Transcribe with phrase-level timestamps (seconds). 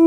[0.00, 0.06] 嗨，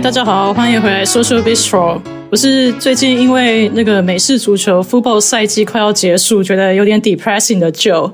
[0.00, 2.00] 大家好，欢迎回来 Social Bistro。
[2.30, 8.12] 我是最近因为那个美式足球 football 赛季快要结束，觉得有点 depressing 的 Joe。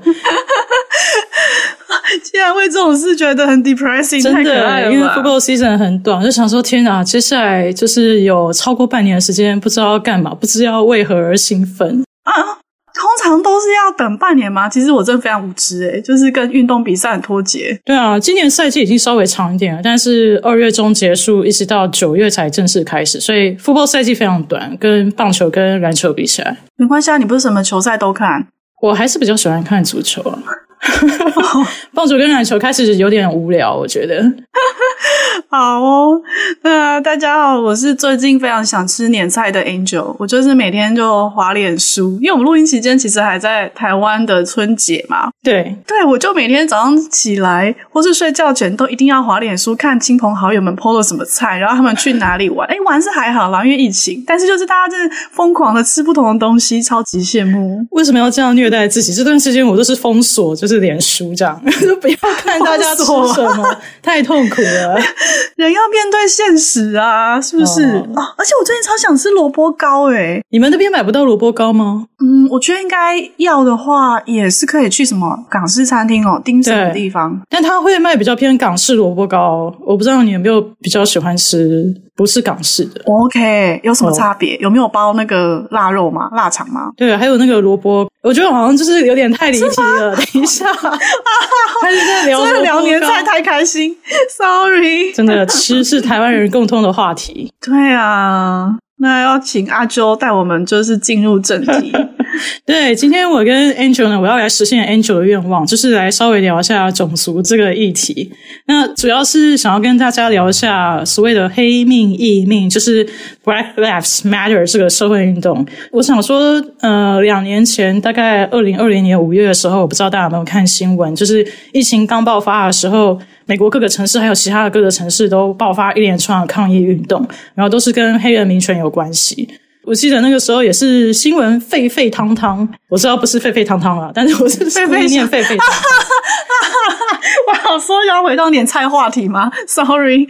[2.55, 12.59] 为这种事觉得很 depressing，真的，因为 football season 很短，我就想说天哪，接下来就是有超过半年的时间，不知道要干嘛，不知道为何而兴奋啊。
[12.91, 14.67] 通常都是要等半年吗？
[14.67, 17.79] 其实我真的非常无知诶、欸，就是跟运动比赛很脱节。
[17.85, 26.57] 对啊，今年赛季已经稍微长一点了，但是二月中结束，一直到九月才正式开始，所以 football 赛季非常短，跟棒球跟篮球比起来。
[26.75, 28.45] 没关系啊，你不是什么球赛都看？
[28.81, 30.37] 我还是比较喜欢看足球啊。
[31.93, 34.23] 棒球跟篮球开始有点无聊，我觉得。
[35.49, 36.21] 好哦，
[36.61, 45.29] 那大家好，我是最近非常想吃年菜的 Angel，我就是每天就滑脸书，因为我们录音期间其实还在台湾的春节嘛。
[45.41, 52.67] 对，对，我就每天早上起来或是睡觉前都一定要滑脸书，看亲朋好友们 PO 了什么菜，然后他们去哪里玩。
[52.69, 57.83] 哎，玩是还好啦，因为疫情，但是就是大家真的疯狂的吃不同的东西，超级羡慕。
[57.91, 59.13] 为什么要这样虐待自己？
[59.13, 63.11] 这段时间我都是封锁，就是脸书这样， 就不要看大家吃什
[63.57, 64.95] 么，太痛苦了。
[65.57, 67.83] 人要面对现实啊，是不是？
[67.83, 72.05] 哦，哦，而且我最近超想吃萝卜糕诶，你们那边买不到萝卜糕吗？
[72.23, 77.39] 嗯，我觉得应该要的话，也是可以去什么港式餐厅哦，丁什的地方。
[77.49, 84.55] 但他会卖比较偏港式萝卜糕，我不知道你有没有比较喜欢吃不是港式的？OK，有什么差别？
[84.55, 86.27] 哦，有没有包那个腊肉吗？
[86.33, 86.91] 腊肠吗？
[86.97, 90.13] 对，还有那个萝卜，我觉得好像就是有点太离奇了。
[90.13, 90.65] 等一下，
[91.81, 93.95] 还是在聊聊年菜太开心
[94.37, 95.13] ，Sorry。
[95.13, 97.49] 真的，吃是台湾人共通的话题。
[97.61, 98.75] 对啊。
[99.01, 101.93] 那要请阿周带我们，就是进入正题。
[102.65, 108.31] 对，今天我跟 Angel 呢，我要来实现 Angel 的愿望，就是来稍微聊一下种族这个议题。
[108.65, 113.05] 那主要是想要跟大家聊一下所谓的黑命异命，就是
[113.43, 115.65] Black Lives Matter 这个社会运动。
[115.91, 123.19] 我想说，呃，两年前，大概二零二零年五月的时候，我不知道大家有没有看新闻，就是疫情刚爆发的时候。
[123.45, 129.49] 美国各个城市还有其他的各个城市都爆发一连串抗议运动，然后都是跟黑人民权有关系。
[129.89, 135.77] 我记得那个时候也是新闻沸沸汤汤，我知道不是沸沸汤汤了，但是我是故意念沸沸汤汤。
[137.47, 140.27] 我好说要回到点菜话题吗？Sorry，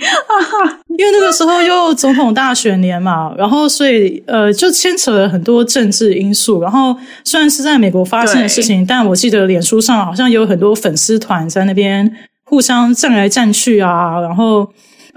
[0.98, 6.62] 因为那个时候又总统大选年嘛，然后所以呃就牵扯了很多政治因素。
[6.62, 6.96] 然后
[7.26, 12.10] 虽然是在美国发生的事情，但我记得脸书上好像有很多粉丝团在那边。
[12.46, 14.68] 互相站来站去啊，然后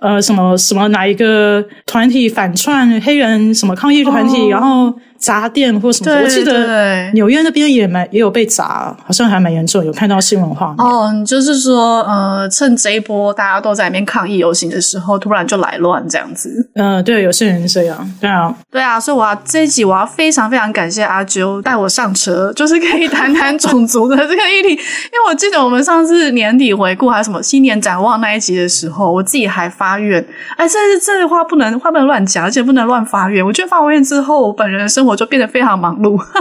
[0.03, 4.53] 呃，什么什么哪一个团体反串黑人什么抗议团体，oh.
[4.53, 4.93] 然后。
[5.23, 6.13] 砸店或什么？
[6.21, 10.85] 我记得纽约那边也蛮也有被砸，好像还蛮严重，有看到新闻画面。
[10.85, 16.69] 哦，你就是说，呃，趁这一波大家都在那边抗议游行的时候，突然就来乱这样子。
[16.75, 24.71] 嗯、呃，对，有些人这样，对啊，对啊，所以我要这一集我要非常非常感谢阿啾带我上车，就是可以谈谈种族的这个议题。
[24.71, 30.21] 因为我记得我们上次年底回顾还有什么新年展望那一集的时候，我自己还发愿，
[30.57, 33.47] 哎，这这这话不能话不能乱讲，而且不能乱发愿。
[33.47, 35.12] 我觉得发完愿之后，我本人的生活。
[35.13, 36.41] 我就变得非常忙碌， 而且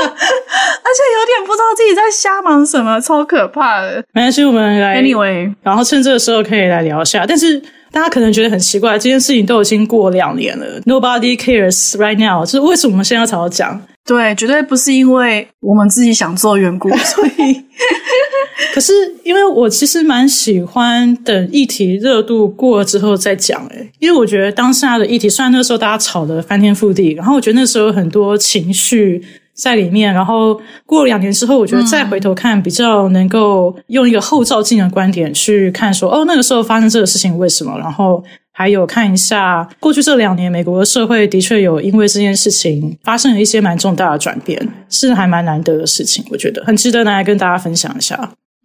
[0.00, 4.02] 有点不知道自己在瞎忙什么，超可怕的。
[4.14, 7.26] 没关系，我们来，Anyway，然后趁这个时候可以来聊一下。
[7.26, 7.60] 但是
[7.92, 13.78] 大家可能觉得很奇怪，这件事情都已经过两年了，Nobody cares right now，就是为什么我们现在才要讲？
[14.10, 17.64] 对，绝对不是因为我们自己想做缘故， 所以。
[18.74, 29.22] 可是，因为我其实蛮喜欢等议题热度过了之后再讲，诶，因为我觉得当下的议题，虽然那时候大家吵得翻天覆地，然后我觉得那时候有很多情绪
[29.60, 38.22] 在里面，然后过了两年之后，我觉得再回头看，比较能够用一个后照镜的观点去看说，说哦，那个时候发生这个事情为什么，然后。
[38.52, 48.16] 还有看一下过去这两年，美国的社会的确有因为这件事情发生了一些蛮重大的转变，是还蛮难得的事情，我觉得很值得拿来跟大家分享一下。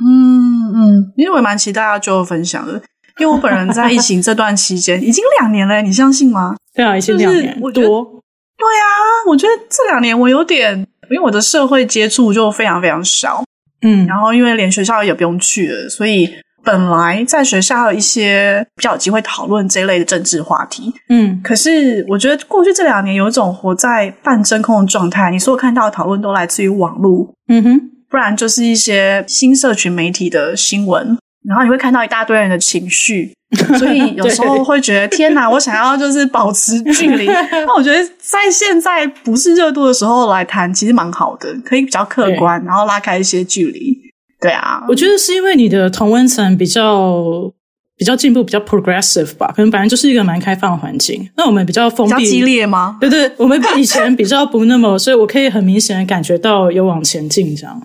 [0.06, 2.74] 嗯嗯，因为我蛮期待就分享的，
[3.20, 6.58] 因为我本人在疫情这段期间已经两年了，你相信吗？
[6.74, 8.22] 对啊，已经两年多。
[8.58, 8.88] 对啊，
[9.28, 10.78] 我觉得这两年我有点，
[11.10, 13.44] 因为我的社会接触就非常非常少，
[13.82, 16.36] 嗯，然后因为连学校也不用去了，所以。
[16.66, 31.16] 本来在学校有一些比较有机会讨论这一类的政治话题，嗯，可是我觉得过去这两年有一种活在半真空的状态，你所有看到的讨论都来自于网络，嗯哼，不然就是一些新社群媒体的新闻，
[31.48, 33.34] 然后你会看到一大堆人的情绪，
[33.78, 37.26] 所以 有时候会觉得天哪，我想要就是保持距离。
[37.26, 43.96] 那我觉得在现在不是热度的时候来谈，其实蛮好的，可以比较客观，然后拉开一些距离。
[44.42, 47.52] 对啊，我觉得是因为你的同温层比较
[47.98, 51.28] 比较进步，比较 progressive 吧，可能本来就是一个蛮开放的环境。
[51.38, 52.98] 那我们比较封闭，比较激烈吗？
[53.00, 57.82] 对对，我们以前比较不那么，所以我可以很明显的感觉到有往前进这样。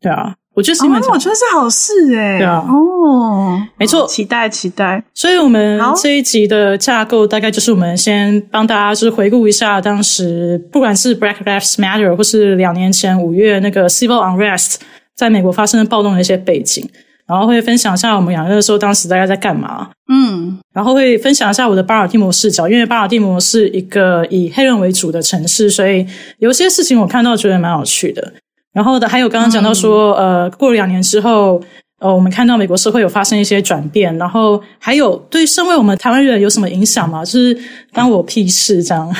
[0.00, 0.34] 对啊。
[0.54, 5.02] 我觉得是因为、哦，我觉得是好事诶对啊，哦，没错，期待期待。
[5.14, 14.76] 所以，我们这一集的架构大概就是我们先帮大家就是回顾一下当时，不管是 Black Lives Matter 或是两年前五月那个 Civil Unrest
[15.16, 16.86] 在美国发生的暴动的一些背景，
[17.26, 26.06] 然后会分享一下我们两个那时候当时大概在干嘛，嗯，然后会分享一下我的巴尔的摩视角，因为巴尔的摩是一个以黑人为主的城市，所以
[26.40, 28.34] 有些事情我看到觉得蛮有趣的。
[28.72, 31.60] 然后的还有刚刚讲到说，嗯、呃，过了两年之后，
[31.98, 37.24] 呃，我们看到美国社会有发生一些转变，然后还有对身为我们台湾人有什么影响吗？
[37.24, 37.56] 就是
[37.92, 39.14] 关我屁事这样。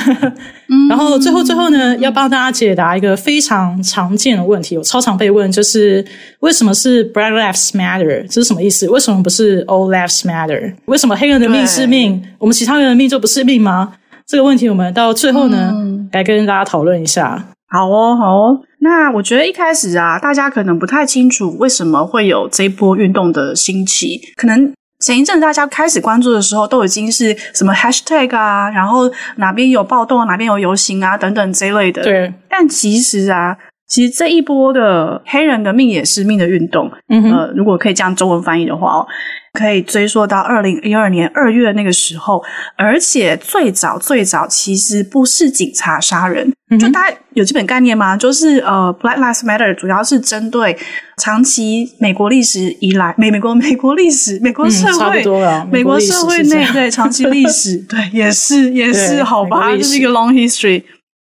[0.68, 6.04] 嗯、 然后最后最后呢，要帮大家解答一个非常常见的问题，我超常被问，就是
[6.40, 8.26] 为什么是 Black Lives Matter？
[8.28, 8.88] 这是什么意思？
[8.88, 10.74] 为什么不是 All Lives Matter？
[10.86, 13.92] 为什么黑人的命是命，我们其他人的命就不是命吗？
[14.26, 17.48] 这个问题我们到最后呢，嗯、来跟大家讨论一下。
[17.72, 18.60] 好哦，好哦。
[18.80, 24.20] 那我觉得一开始啊，大家可能不太清楚为什么会有这一波运动的兴起。
[24.36, 32.02] 可能前一阵大家开始关注的时候，都已经是什么 hashtag 啊，然后哪边有暴动，哪边有游行啊，等等这一类的。
[32.02, 32.32] 对。
[32.48, 33.56] 但其实啊，
[33.88, 39.06] 其实这一波的黑人的命也是命的运动，嗯哼，呃，如果可以这样中文翻译的话哦。
[39.52, 42.42] 可以追溯到二零一二年二月那个时候，
[42.76, 48.16] 而且最早最早其实不是警察杀人，嗯、就大家有基本概念吗？
[48.16, 50.76] 就是呃，Black Lives Matter 主要是针对
[51.18, 60.82] 长期美国历史以来美美国美国历史美国社会、多了，美国社会内对长期历史对也是也 是好吧，就是一个 long history。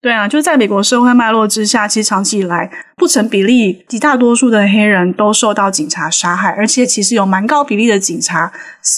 [0.01, 8.53] 对啊，就是在美国社会脉络之下，其实长期以来不成比例，极大多数的黑人都受到警察杀害，而且其实有蛮高比例的警察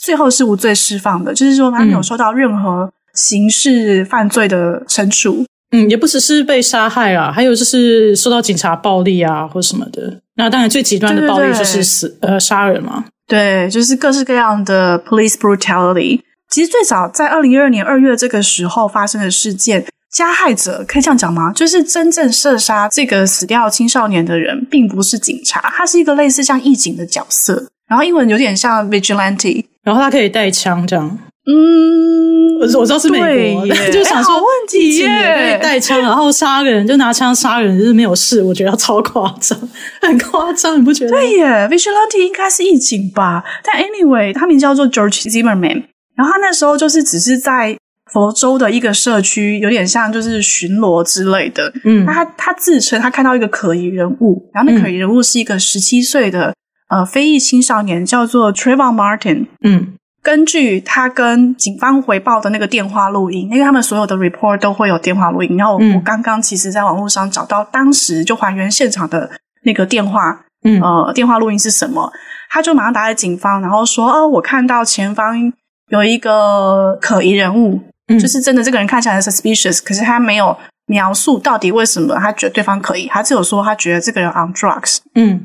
[0.05, 5.47] 最后是无罪释放的，就是说他没有受到任何刑事犯罪的惩处。
[5.73, 10.21] 嗯，也不只是被杀害啊，还有就是受到警察暴力啊或什么的。
[10.37, 13.07] 那当然最极端的暴力就是死呃杀人嘛。
[13.27, 16.21] 对，就是各式各样的 police brutality。
[16.51, 19.87] 其实最早在二零一二年二月这个时候发生的事件。
[20.13, 21.53] 加害者可以这样讲吗？
[21.55, 27.67] 就是真正射杀这个死掉青少年的人，并不是警察，他是一个类似像义警的角色。
[27.89, 31.19] 然后英文有点像 vigilante，然后他可以带枪这样。
[31.47, 34.41] 嗯，我我知道是美国， 就想说
[34.73, 38.43] 义警也可以带枪，然后杀人就拿枪杀人，就是没有事。
[38.43, 39.59] 我觉得超夸张，
[40.03, 41.11] 很夸张，你不觉得？
[41.11, 43.43] 对耶，vigilante 应该是义警吧？
[43.65, 45.83] 但 anyway，他名叫做 George Zimmerman，
[46.15, 47.77] 然后他那时候就是只是在。
[48.13, 56.49] 佛州的一个社区有点像就是巡逻之类的，嗯，那他他自称他看到一个可疑人物，然后那可疑人物是一个十七岁的、
[56.89, 69.31] 嗯、呃非裔青少年，叫做 Trayvon Martin，嗯，根据他跟警方回报的那个电话录音，因为他们所有的 report 都会有电话录音，然后我，我刚刚其实在网络上找到当时就还原现场的
[69.63, 72.11] 那个电话，嗯，呃，电话录音是什么？
[72.51, 75.53] 他就马上打给警方，然后说，哦，我看到前方
[75.91, 77.81] 有一个可疑人物。
[78.19, 85.45] 就是真的，这个人看起来很 suspicious，可是他没有描述到底为什么他觉得对方可以，他只有说他觉得这个人 on drugs，嗯，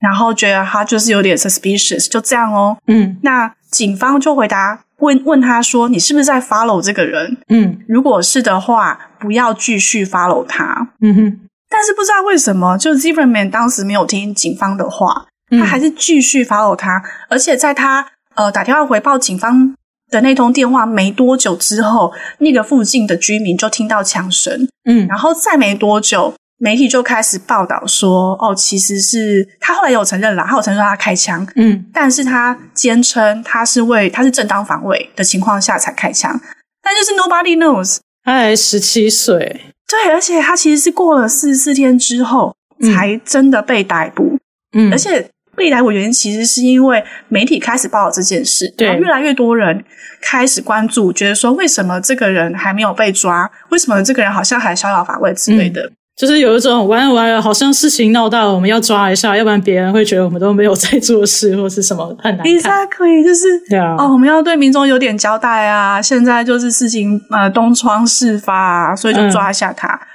[0.00, 7.36] 然后觉得他就是有点 suspicious，就这样哦，嗯，那警方就回答问问他说，你是不是在 follow 这个人？
[7.48, 19.74] 嗯，如果是的话，不要继续 follow 他，嗯哼，但是不知道为什么，就 Zimmerman 当时没有听警方的话，他还是继续 follow 他，而且在他呃打电话回报警方。
[20.12, 36.38] 的那通电话没多久之后，那个附近的居民就听到枪声，嗯，然后再没多久，媒体就开始报道说，哦，其实是他后来有承认了，他有承认他开枪，嗯，但是他坚称他是为他是正当防卫的情况下才开枪，
[36.82, 39.38] 但就是 nobody knows，他才十七岁，
[39.88, 42.54] 对，而且他其实是过了四十四天之后
[42.94, 44.38] 才真的被逮捕，
[44.76, 45.28] 嗯，而且。
[45.56, 49.84] 被逮捕原因其实是因为媒体开始报道这件事，对，然后越来越多人
[50.20, 53.50] 开始关注，觉得说为什么这个人还没有被抓？
[53.70, 55.82] 为什么这个人好像还逍遥法外之类的？
[55.82, 62.46] 嗯，就是有一种完了完了，好像事情闹大了，我们要抓一下，要不然别人会觉得我们都没有在做事，或是什么很难看。
[62.46, 66.00] Exactly，就是对啊，哦，我们要对民众有点交代啊。
[66.00, 69.88] 现在就是事情呃东窗事发啊，所以就抓一下他。
[69.88, 70.06] 嗯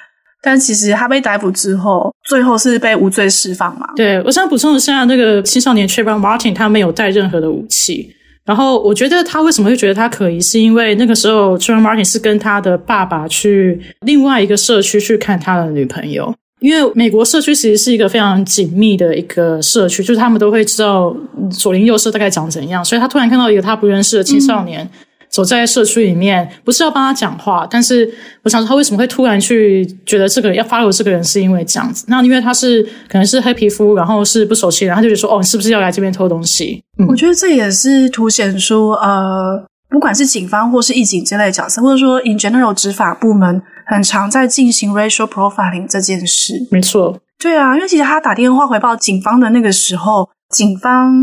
[0.48, 3.86] 但其实他被逮捕之后，最后是被无罪释放嘛？
[3.98, 8.10] 对，我想补充一下，那个青少年 Trayvon Martin 他没有带任何的武器。
[8.46, 16.34] 然后我觉得他为什么会觉得他可疑，是因为那个时候 Trayvon Martin 是跟他的爸爸去另外一个社区去看他的女朋友。
[16.62, 21.14] 因为美国社区其实是一个非常紧密的一个社区，就是他们都会知道
[21.52, 24.90] 左邻右舍大概长怎样，所以他突然看到一个他不认识的青少年
[25.30, 28.12] 走在社区里面，不是要帮他讲话，但是
[28.44, 32.06] 我想说他为什么会突然去觉得这个要 follow 这个人，是因为这样子。
[32.08, 36.84] 那因为他是可能是黑皮肤，然后是不熟悉然后，他就觉得说哦，你是不是要来这边偷东西？
[37.00, 43.62] 嗯，我觉得这也是凸显出呃，不管是警方或是义警这类角色，或者说 in general 执法部门。
[43.90, 51.14] 很常在进行 racial profiling 这件事，没错，对啊，因为其实他打电话回报警方的那个时候，警方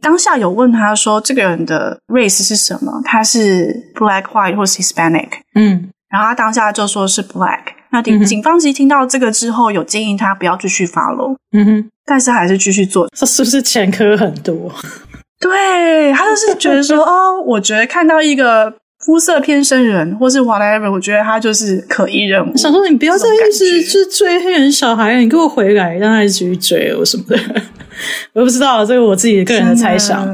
[0.00, 7.60] 当下有问他说这个人的 race 是什么，他是 black、white 或是 Hispanic，嗯，然后他当下就说是 black，
[7.90, 14.72] 那警警方其实听到这个之后，有建议他不要继续 follow，嗯哼，但是还是继续做，这是不是前科很多？
[15.40, 18.79] 对，他就是觉得说， 哦，我觉得看到一个。
[19.04, 22.54] 肤色偏深人，或是 whatever，我觉得他就是可疑人物。
[22.56, 27.36] 想说你不要再一直去追黑人小孩，你给我回来，让他继续追我什么的。
[28.34, 30.28] 我也不知道，这个我自己个人的猜想。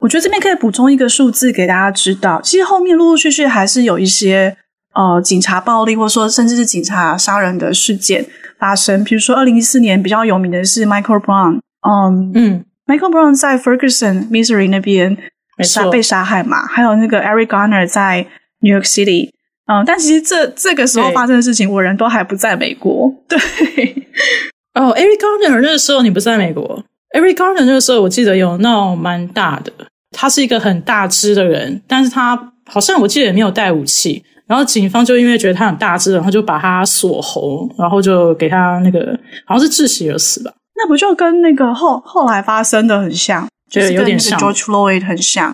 [0.00, 4.56] 我觉得这边可以补充一个数字给大家知道，其实后面陆陆续续还是有一些
[4.94, 8.24] 呃警察暴力，或者说甚至是警察杀人的事件
[8.58, 9.04] 发生。
[9.04, 15.18] 比如说二零一四年比较有名的是 Michael Brown，嗯嗯，Michael Brown 在 Ferguson Missouri 那边。
[15.64, 16.66] 杀被杀害嘛？
[16.66, 18.26] 还有那个 Eric Garner 在
[18.60, 19.30] New York City，
[19.66, 23.12] 嗯，但其实这这个时候发生的事情，我人都还不在美国。
[23.28, 23.38] 对，
[24.74, 26.84] 哦，Eric Garner 那个时候你不在美国。
[27.16, 29.72] Eric Garner 那个时候我记得有闹蛮大的，
[30.12, 40.52] 他是一个很大只的人，但是他好像我记得也没有带武器，然后警方就因为觉得他很大只，然后就把他锁喉，然后就给他那个好像是窒息而死吧？
[40.76, 43.48] 那不就跟那个后后来发生的很像？
[43.68, 44.38] 觉得有点像。
[44.38, 45.52] George Floyd 很像，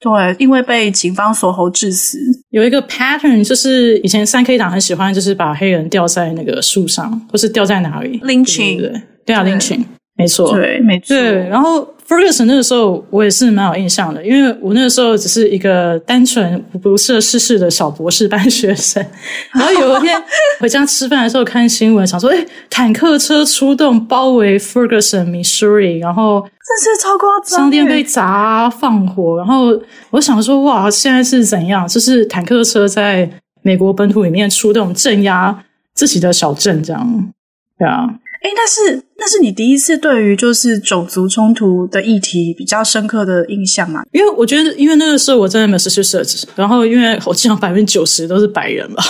[0.00, 2.18] 对，因为被警方锁喉致死。
[2.50, 9.84] 有一个 pattern，就是以前三 K 党很喜欢，就是把黑人吊在那个树上，或是吊在哪里，lynching，对，对，对啊，lynching，
[10.16, 11.86] 没错，对，没错，对，然后。
[12.10, 19.00] Ferguson 那个时候我也是蛮有印象的，因为我那个时候只是一个单纯不涉世事的小博士班学生，
[19.54, 20.20] 然后有一天
[20.58, 31.86] 回家吃饭的时候看新闻，想说，诶，坦克车出动包围 Ferguson Missouri，然后这是超夸张，商店被砸放火，然后我想说，哇，现在是怎样？
[31.86, 33.30] 就是坦克车在
[33.62, 35.62] 美国本土里面出动镇压
[35.94, 37.32] 自己的小镇，这样，
[37.78, 38.08] 对啊。
[38.42, 44.02] 哎，那是那是你第一次对于就是种族冲突的议题比较深刻的印象吗？
[44.12, 49.04] 因为我觉得，因为那个时候我在 Massachusetts，然后因为我基本上百分之九十都是白人吧。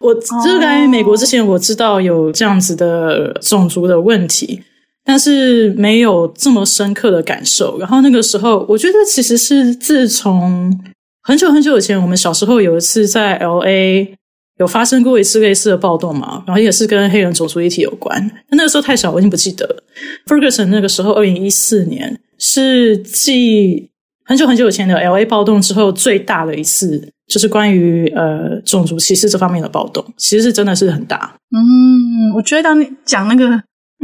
[0.00, 4.62] 我就是来美国之前，我知道有这样子的种族的问题，
[5.04, 7.78] 但是没有这么深刻的感受。
[7.78, 10.74] 然后那个时候，我觉得其实是自从
[11.22, 14.08] 很久很久以前，我们小时候有一次在 LA。
[14.58, 16.42] 有发生过一次类似的暴动嘛？
[16.46, 18.18] 然后也是跟黑人种族议题有关。
[18.48, 19.82] 但那个时候太小，我已经不记得了。
[20.26, 23.90] Ferguson 那个时候，二零一四年是继
[24.24, 31.34] 很久很久以前的 LA 暴动之后最大的一次，就是关于呃种族歧视这方面的暴动，其实是真的是很大。
[31.50, 33.60] 嗯，我觉得当你讲那个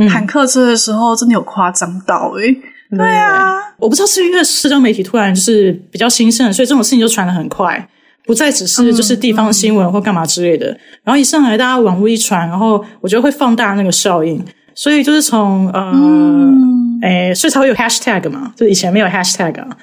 [0.08, 7.88] 坦克车的时候，嗯、真的有夸张到诶、欸、对啊，我不知道是因为社交媒体突然就是比较兴盛，所以这种事情就传的很快。
[8.30, 14.40] 不再只是就是地方新闻或干嘛之类的，嗯嗯、然后一上来大家网络一传，然后我觉得会放大那个效应，
[14.72, 19.76] 所以就是从呃，嗯、诶，所以才会有 hashtag 嘛，就以前没有 hashtag 啊，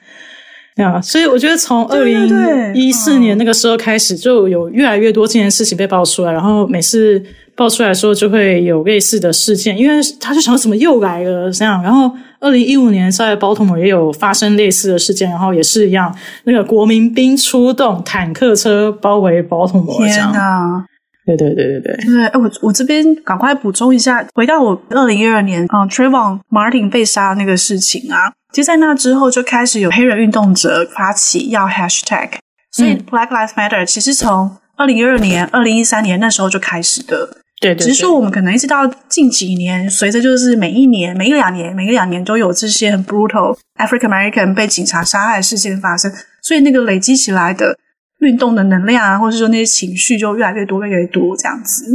[0.77, 7.21] 啊，所以我觉得从二零一四年那个时候开始，就有越来越多这件事情被爆出来，然后每次。
[7.57, 11.81] 爆出来说就会有类似的事件，因为他就想怎么又来了这样。
[11.81, 20.31] 然后二零一五年在 Baltimore 也有发生类似的事件，然后也是一样，那个国民兵出动，坦克车包围 Baltimore 这样。
[20.31, 20.85] 天哪！
[21.25, 22.05] 对对对对对。
[22.05, 32.33] 对，我我这边赶快补充一下，回到我二零一二年啊、嗯、Trayvon Martin 被杀那个事情啊，其实在那之后就开始有黑人运动者发起要 Hashtag，
[32.71, 37.37] 所以 Black Lives Matter 其实从二零一二年、二零一三年那时候就开始的。
[37.59, 46.11] 对，对，对，只是说我们可能一直到近几年，随着就是每一年、每一两年、每一两年都有这些很 brutal African American 被警察杀害的事件发生，
[46.41, 47.77] 所以那个累积起来的
[48.19, 51.85] 运动的能量啊，或者是说那些情绪就越来越多、越来越多这样子。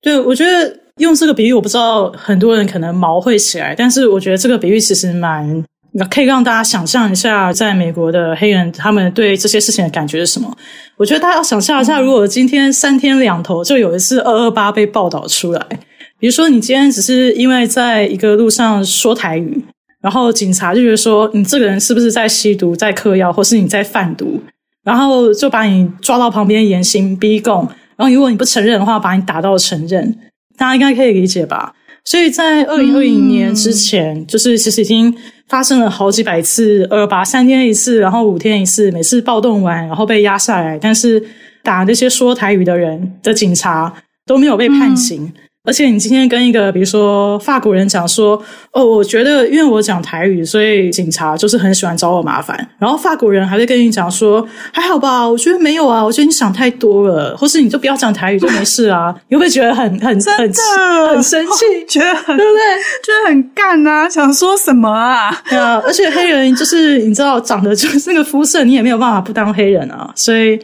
[0.00, 5.62] 对，我觉得用这个比喻，我不知道很多人可能毛会起来，但是我觉得这个比喻其实蛮
[6.10, 10.56] 可以让大家想象一下，在美国的黑人他们对这些事情的感觉是什么？
[10.96, 15.66] 我觉得大家要想象一下，如果今天三天两头就有一次二二八被报道出来，
[16.18, 19.64] 比如说你今天只是因为在一个路上说台语，
[20.00, 24.40] 然后警察就觉得说你这个人是不是在吸毒、在嗑药，或是你在贩毒，
[24.84, 27.66] 然后就把你抓到旁边严刑逼供，
[27.96, 30.16] 然后如果你不承认的话，把你打到承认，
[30.56, 31.74] 大家应该可以理解吧？
[32.04, 35.14] 所以在二零二零年之前，嗯、就是其实已经
[35.48, 41.22] 发生了好几百次二二八，三天一次，然后五天一次，每次暴动完然后被压下来，但是
[41.62, 43.92] 打那些说台语的人的警察
[44.26, 45.24] 都没有被判刑。
[45.24, 52.56] 嗯而且你今天跟一个比如说法国人讲说，哦，我觉得因为我讲台语，所以警察就是很喜欢找我麻烦。
[52.78, 59.14] 然后法国人还会跟你讲说，还好吧，我觉得没有啊，我觉得你想太多了，或是你就不要讲台语就没事啊。
[59.28, 60.52] 你会不会觉得很很很
[61.08, 61.84] 很生气？
[61.86, 62.60] 觉得很对不对？
[63.04, 65.30] 觉得很干啊，想说什么啊？
[65.50, 70.58] 对啊，而且黑人就是你知道长得就是那个肤色，你也没有办法不当黑人啊，所以。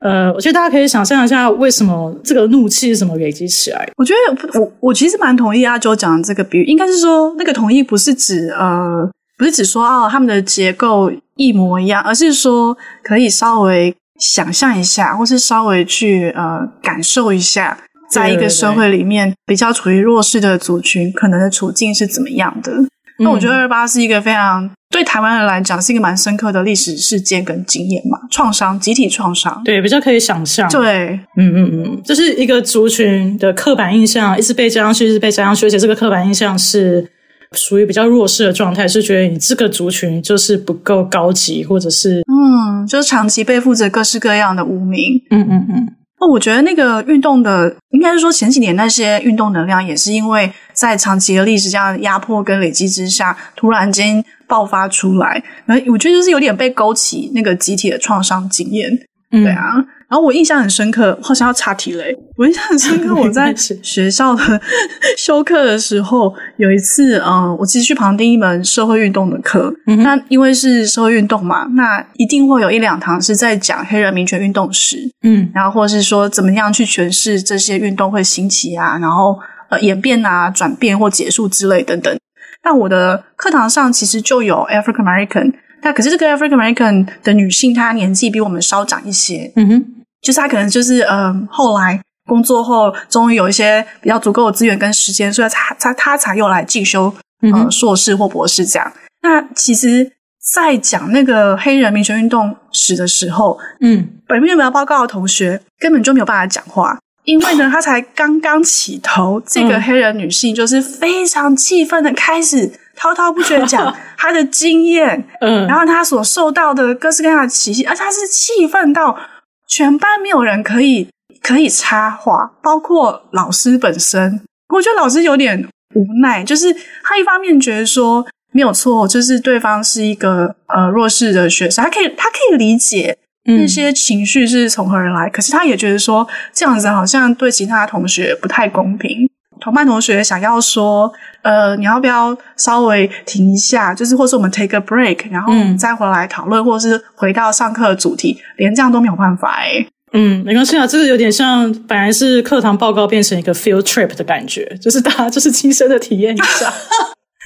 [0.00, 3.88] 呃，我觉得大家可以想象一下，为什么这个怒气是怎么累积起来？
[3.96, 17.76] 我觉得我我其实蛮同意阿周讲的这个比喻，应该是说那个同意不是指呃，不是指说哦他们的结构一模一样，而是说可以稍微想象一下，或是稍微去呃感受一下，
[18.08, 22.72] 在一个社会里面比较处于弱势的族群可能的处境是怎么样的。
[23.18, 30.68] 那我觉得二二八是一个非常对台湾人来讲是一个蛮深刻的历史事件跟经验嘛，创伤，集体创伤，对，比较可以想象。
[30.70, 37.06] 对，嗯嗯嗯，就是一个族群的刻板印象一直被加上去，一直被加上去，而且这个刻板印象是
[37.52, 45.20] 属于比较弱势的状态，是觉得你这个族群就是不够高级，或者是嗯，就是长期背负着各式各样的污名。
[45.30, 45.88] 嗯嗯嗯。
[46.20, 55.42] 哦，我觉得那个运动的，应该是说前几年那些运动能量，也是因为在长期的历史这样的压迫跟累积之下，突然间爆发出来。
[55.64, 58.90] 然后我觉得就是有点被勾起那个集体的创伤经验，
[59.30, 59.74] 嗯、对啊。
[60.10, 62.02] 然后我印象很深刻，好像要查题了。
[62.36, 64.60] 我印象很深刻，我在 学校的
[65.18, 69.70] 修课的时候，有一次，嗯，我其实去旁听一门社会运动的课。
[69.86, 79.38] 嗯、那因为是社会运动嘛，那一定会有一两堂是在讲黑人民权运动史，嗯，然后或者是说怎么样去诠释这些运动会兴起啊，然后
[79.68, 82.18] 呃演变啊、转变或结束之类等等。
[82.64, 89.94] 那我的课堂上其实就有 African American，那可是这个 African American 的女性，她年纪比我们稍长一些，嗯哼。
[90.28, 97.10] 就是他可能就是嗯，后来工作后终于有一些比较足够的资源跟时间，所以他他他才又来进修
[97.40, 98.92] 嗯硕士或博士这样。
[99.22, 100.12] 那其实，
[100.52, 119.18] 在讲那个黑人民权运动史的时候，嗯，本面没有报告的同学根本就没有办法讲话，因为呢， 他才刚刚起头，这个黑人女性就是非常气愤的开始滔滔不绝讲 她的经验，嗯，然后她所受到的各式各样的歧视，而且她是气愤到。
[119.68, 121.08] 全班没有人可以
[121.42, 124.40] 可以插话，包括老师本身。
[124.74, 139.28] 我觉得老师有点无奈，就是他一方面觉得说没有错，就是对方是一个呃弱势的学生，他可以他可以理解那些情绪是从何而来，嗯、可是他也觉得说这样子好像对其他同学不太公平。
[139.60, 143.94] 同班同学想要说，呃，你要不要稍微停一下？
[143.94, 149.86] 就是，或是我们 take a break，然后再回来讨论，嗯、或是回到上课的主题，连这样都没有办法诶。
[150.12, 156.72] 嗯，没关系啊，这个有点像本来是课堂报告变成一个 field trip 的感觉，就是大家就是亲身的体验一下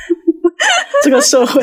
[1.02, 1.60] 这个社会。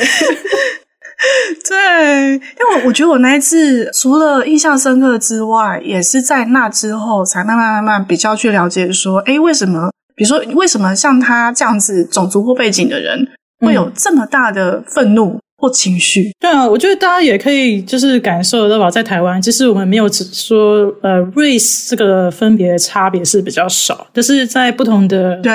[1.68, 9.92] 对，因为我我觉得我那一次除了印象深刻之外，也是在那之后才慢慢慢慢比较去了解说，诶，为什么？
[10.20, 13.26] 比如说，为什么像他这样子种族或背景的人
[13.66, 16.24] 会有这么大的愤怒或情绪？
[16.24, 25.52] 嗯、对啊，我觉得大家也可以就是感受得到吧，在台湾，其实我们没有只说呃 race 这个分别的差别是比较少，但是在不同的对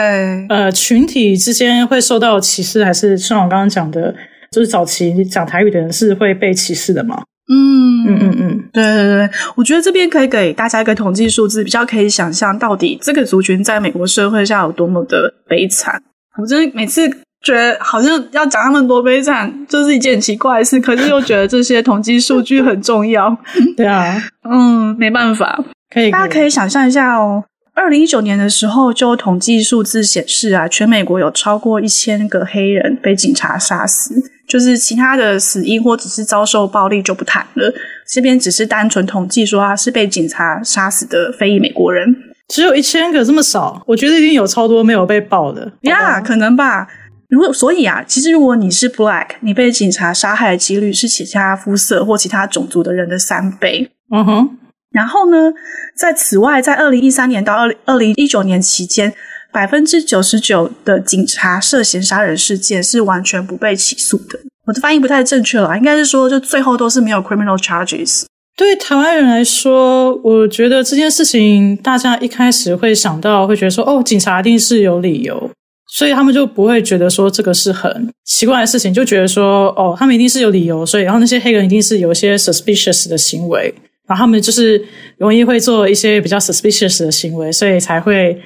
[0.48, 4.14] 呃群体之间会受到歧视，还是像我刚刚讲的，
[4.50, 7.22] 就是早期讲台语的人是会被歧视的吗？
[7.46, 16.02] 嗯嗯嗯嗯，对对对，我觉得这边可以给大家一个统计数字，比较可以想象到底这个族群在美国社会下有多么的悲惨。
[16.40, 17.08] 我真的每次
[17.42, 23.36] 觉得好像要讲他们多悲惨，就是一件很奇怪的事，可是又觉得这些统计数据很重要。
[23.76, 24.16] 对啊，
[24.50, 27.44] 嗯，没办法，可以，大家可以想象一下哦。
[27.74, 34.30] 二零一九年的时候，就统计数字显示啊，全美国有超过一千个黑人被警察杀死。
[34.46, 37.72] 就是其他的死因或只是遭受暴力就不谈了，
[38.06, 42.14] 这边只是单纯统计说他是被警察杀死的非裔美国人，
[42.48, 46.86] 只有一千个这么少，我觉得一定有超多没有被报的呀，yeah, 可能吧。
[47.30, 53.90] 如果所以啊，其实如果你是 black，你被警察杀害的几率是其他肤色或其他种族的人的三倍。
[54.12, 54.58] 嗯哼。
[54.94, 55.52] 然后呢，
[55.96, 59.12] 在此外，在二零一三年到二零二零一九年期间，
[59.52, 64.38] 百分之九十九的警察涉嫌杀人事件是完全不被起诉的。
[64.66, 68.22] 我的翻译不太正确了，应该是说，就最后都是没有 criminal charges。
[68.56, 75.50] 对台湾人来说，我觉得这件事情，大家一开始会想到，会觉得说，哦，警察一定是有理由。
[75.86, 83.72] 所以他们就不会觉得说这个是很奇怪的事情，就觉得说哦，他们一定是有理由，所以然后那些黑人一定是有一些 suspicious 的行为，
[84.06, 84.82] 然后他们就是
[85.18, 88.38] 容易会做一些比较 suspicious 的行为，所以才会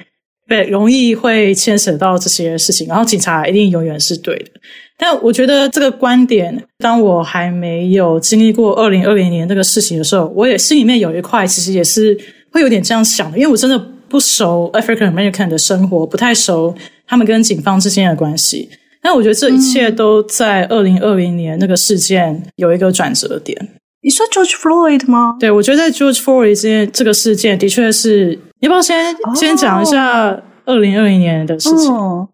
[0.47, 2.87] 被容易会牵扯到这些事情。
[2.87, 4.51] 然后警察一定永远是对的。
[4.97, 12.17] 但我觉得这个观点，当我还没有经历过二零二零年那个事情的时候，我也心里面有一块其实也是
[12.51, 16.75] 会有点这样想的，因为我真的不熟 African American 的生活，不太熟。
[17.07, 18.69] 他们跟警方之间的关系，
[19.01, 23.57] 但我觉得这一切都在二零二零年那个事件有一个转折点。
[24.01, 25.35] 你说 George Floyd 吗？
[25.39, 28.27] 对，我觉得在 George Floyd 这件这个事件的确是，
[28.59, 29.35] 你要不要先、oh.
[29.35, 31.93] 先讲一下二零二零年的事情？
[31.93, 32.27] 哦，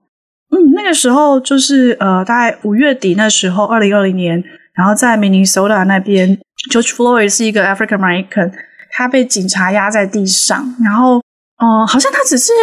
[0.51, 6.37] 嗯，那个时候就是呃，大概五月底那时候，二零二零年，然后在明尼苏达那边
[6.71, 8.51] ，George Floyd 是一个 African American，
[8.91, 11.17] 他被警察压在地上，然后，
[11.61, 12.53] 嗯、呃，好像他只是。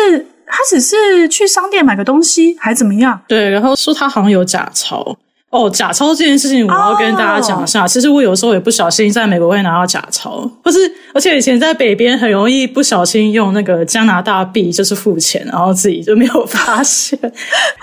[0.44, 3.18] 他只是去商店买个东西，还怎么样？
[3.26, 5.16] 对，然后说他好像有假钞
[5.52, 7.82] 哦，假钞这件事情我要跟大家讲一下。
[7.82, 7.90] Oh.
[7.90, 10.78] 其实我有时候也不小心在美国会拿到假钞，不是，
[11.14, 17.18] 而且以前在北边很容易不小心用那个加拿大币就是付钱，然后自己就没有发现，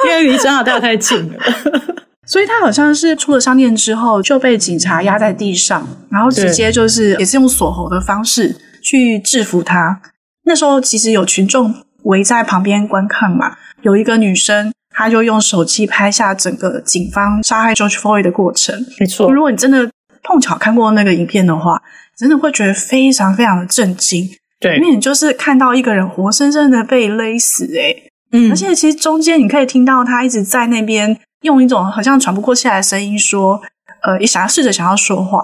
[0.05, 1.39] 因为离加拿大太近了。
[2.25, 10.01] 所以他好像是出了商店之后就被警察压在地上，然后直接就是也是用锁喉的方式去制服他。
[10.45, 11.73] 那时候其实有群众。
[12.03, 18.75] 围在旁边观看嘛，有一个女生，她就用手机拍下整个警方杀害 George Floyd 的过程。
[18.99, 19.89] 没错，如果你真的
[20.21, 21.81] 碰巧看过那个影片的话，
[22.17, 24.29] 真的会觉得非常非常的震惊。
[24.59, 33.62] 对，因为你就是看到一个人活生生的被勒死，诶嗯，而且其实中间你可以听到他一直在那边用一种好像喘不过气来的声音说，
[34.01, 35.41] 呃，也想要试着想要说话，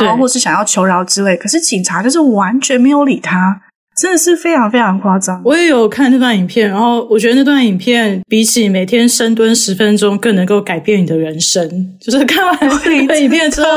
[0.00, 3.60] 然后或是想要求饶之类，可是警察就是完全没有理他。
[4.00, 5.40] 真的是非常非常夸张。
[5.44, 11.68] 我也有看那段影片，然后我觉得那段影片比起每天深蹲十分钟更能够改变你的人生。
[12.00, 13.68] 就是看完那个影片之后，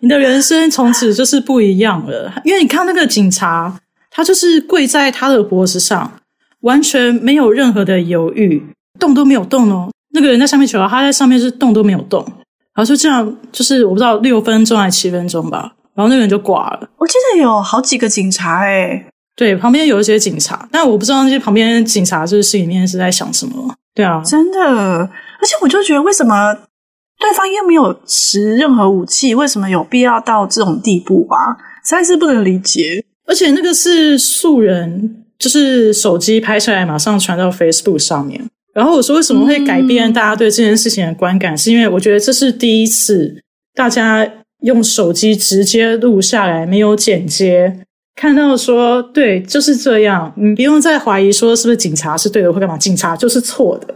[0.00, 2.32] 你的人生从此就是不一样了。
[2.44, 3.78] 因为你看那个警察，
[4.10, 6.10] 他就是跪在他的脖子上，
[6.60, 8.62] 完全没有任何的犹豫，
[8.98, 9.90] 动都没有动哦。
[10.14, 12.24] 那个人在上面求饶，他在上面是动都没有动，
[12.74, 16.88] 然后就这样，就是我不知道六分钟还是七分钟吧，然后那个人就挂了。
[16.96, 19.04] 我记得有好几个警察诶
[19.36, 23.74] 对，旁边有一些警察，但我不知道那些旁边警察就是心里面是在想什么。
[23.94, 26.54] 对啊，真的，而且我就觉得，为什么
[27.18, 31.52] 对方又没有持任何武器，为什么有必要到这种地步啊？
[31.84, 33.04] 实在是不能理解。
[33.26, 38.40] 而且那个是素人，就是手机拍下来，马上传到 Facebook 上面。
[38.72, 41.54] 然后我说，为什么会改变大家对这件事情的观感？
[41.54, 43.42] 嗯，是因为我觉得这是第一次，
[43.74, 44.26] 大家
[44.60, 47.80] 用手机直接录下来，没有剪接。
[48.16, 53.94] 看到说，对，就是这样，你不用再怀疑说是不是警察是对的或干嘛，警察就是错的，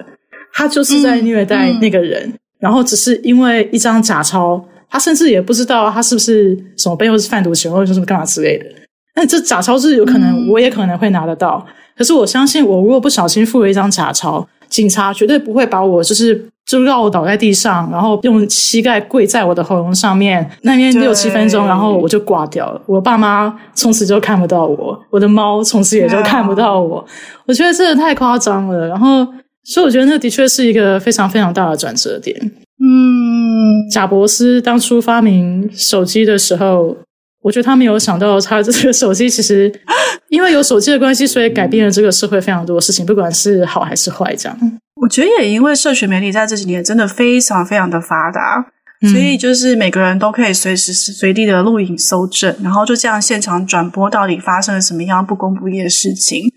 [0.53, 8.67] 他就是在虐待那个人，嗯嗯、然后只是因为一张假钞，他甚至也不知道他是不是什么背后是贩毒行为或者是干嘛之类的。
[9.15, 16.47] 那这假钞是有可能，我也可能会拿得到，嗯、可是我相信，我如果不小心付了一张假钞，警察绝对不会把我就是。
[16.67, 22.81] 就让我倒在地上，然后用膝盖跪在我的喉咙上面，那边六七分钟，然后我就挂掉了。
[22.87, 27.05] 我爸妈从此就看不到我，我的猫从此也就看不到我。
[27.47, 28.87] 我觉得这个太夸张了。
[28.87, 29.27] 然后，
[29.65, 32.39] 所以我觉得那的确是一个非常非常大的转折点。
[32.83, 36.97] 嗯，贾伯斯当初发明手机的时候，
[37.43, 39.73] 我觉得他没有想到，他这个手机其实
[40.31, 44.57] 因为有手机的关系，所以改变了这个社会非常多的事情，不管是好还是坏，这样。
[45.01, 48.65] 我觉得也因为社群媒体在这几年真的非常非常的发达，
[49.03, 56.53] 嗯、所以就是每个人都可以随时随地的录影搜证，然后就这样现场转播到底发生了什么样不公不义的事情。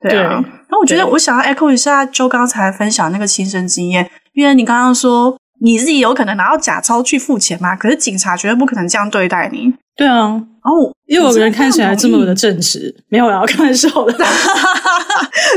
[0.00, 9.72] 对啊，对，那我觉得我想要 echo 一下就刚才分享那个亲身经验，因为你刚刚说你自己有可能拿到假钞去付钱嘛，可是警察绝对不可能这样对待你。
[9.96, 10.26] 对啊，
[10.62, 14.26] 哦，因为我人看起来这么的正直，没有啦，开玩笑的，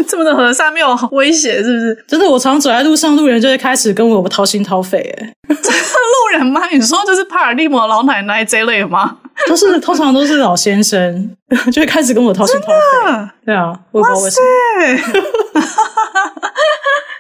[0.08, 2.06] 这么的和善，没有威胁，是不是？
[2.08, 6.62] 真的，我常走在路上，路人就会开始跟我掏心掏肺，哎，路人吗？
[6.72, 9.18] 你说就是帕尔蒂摩老奶奶这类吗？
[9.48, 11.36] 都是通常都是老先生，
[11.70, 13.30] 就会开始跟我掏心掏肺。
[13.46, 15.62] 对啊，我不知道为什么。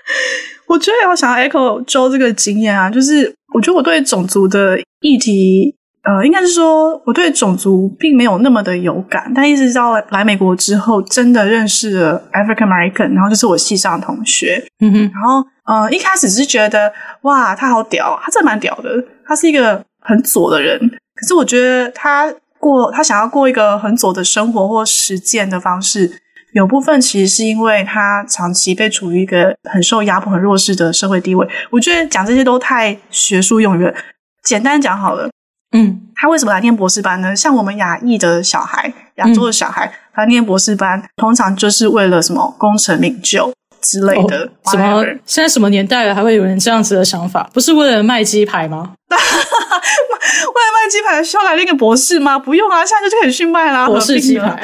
[0.68, 16.92] 我觉得我想要 echo Joe 这个经验啊，就是我觉得我对种族的议题，呃，应该是说我对种族并没有那么的有感，但一直到来美国之后，真的认识了 African American，然后就是我系上的同学，嗯哼，然后呃，一开始是觉得
[17.22, 18.90] 哇，他好屌，他真的蛮屌的，
[19.26, 20.80] 他是一个很左的人，
[21.16, 26.22] 可是我觉得他过他想要过一个很左的生活或实践的方式。
[26.58, 31.48] 有部分其实是因为他长期被处于一个很受压迫、很弱势的社会地位。
[31.70, 33.94] 我觉得讲这些都太学术用语了，
[34.44, 35.30] 简单讲好了。
[35.74, 37.36] 嗯，他为什么来念博士班呢？
[37.36, 44.50] 像我们亚裔的小孩、亚洲的小孩，他、嗯、念博士班通常就是为了什么功成名就之类的。
[44.64, 45.06] 哦、什么？
[45.28, 47.48] 现在什么年代了，还会有人这样子的想法？
[47.54, 48.94] 不是为了卖鸡排吗？
[49.10, 52.40] 为了卖鸡排需要来那个博士吗？
[52.40, 54.60] 不用啊，现在就可以去卖啦，博士鸡排。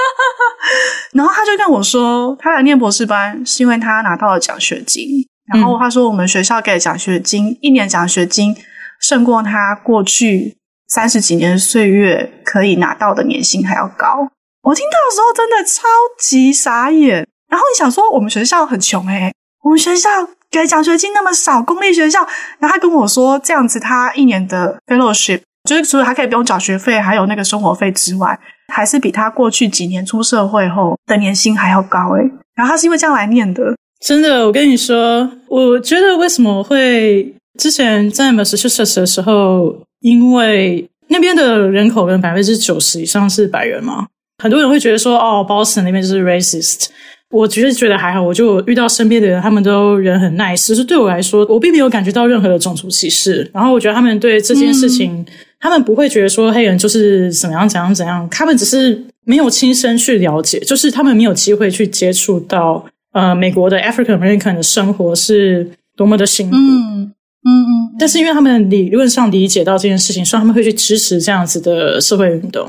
[1.14, 5.26] 然后他就跟我说，他来念博士班是因为他拿到了奖学金。
[5.52, 8.56] 然后他说，我们学校给奖学金，一年奖学金
[9.00, 14.28] 胜过他过去三十几年岁月可以拿到的年薪还要高。
[14.62, 15.82] 我听到的时候真的超
[16.18, 17.26] 级傻眼。
[17.48, 19.32] 然后你想说，我们学校很穷诶，
[19.64, 20.08] 我们学校
[20.48, 22.20] 给奖学金那么少，公立学校。
[22.60, 28.38] 然后他跟我说，这样子他一年的 fellowship 就是除了他可以不用缴学费，还有那个生活费之外。
[28.70, 32.22] 还是比他过去几年出社会后的年薪还要高诶，
[32.54, 33.74] 然后他是因为这样来念的。
[34.00, 44.06] 真的，我跟你说，我觉得为什么会之前在 Massachusetts 的时候，因为那边的人口跟百分之九十以上是白人嘛，
[44.42, 46.86] 很多人会觉得说，哦，Boston 那边就是 racist。
[47.30, 53.48] 我其实觉得还好，我就遇到身边的人，他们都人很 nice，就是对我来说，我并没有感觉到任何的种族歧视。
[53.52, 55.26] 然后我觉得他们对这件事情。
[55.60, 66.56] 嗯他们不会觉得说黑人就是怎么样怎样怎样，他们只是没有亲身去了解，就是他们没有机会去接触到呃美国的 African American 的生活是多么的辛苦。
[66.56, 67.04] 嗯嗯
[67.44, 67.96] 嗯。
[67.98, 72.66] 但是因为他们理论上理解到这件事情，所以他们会去支持这样子的社会运动。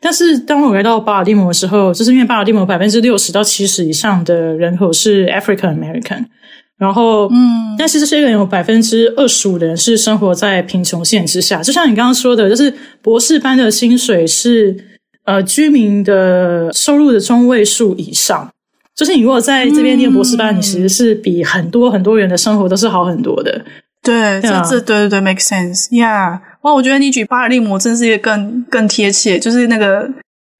[0.00, 6.26] 但是当我来到巴尔的摩的时候，就是因为巴尔的摩百分之六十到七十以上的人口是 African American。
[6.78, 11.60] 然后，嗯，但是这些人有百分之二十五的人是生活在贫穷线之下。
[11.60, 14.76] 就像你刚刚说的，就是博士班的薪水是
[15.24, 18.48] 呃居民的收入的中位数以上。
[18.94, 23.60] 就是你如果在这边念博士班，嗯、你其实是比很多很多人的生活都是好很多的。
[24.02, 26.38] 对，这这对对对，make sense，yeah。
[26.62, 30.08] 哇，我觉得你举巴尔的摩真是一个更更贴切，就是那个。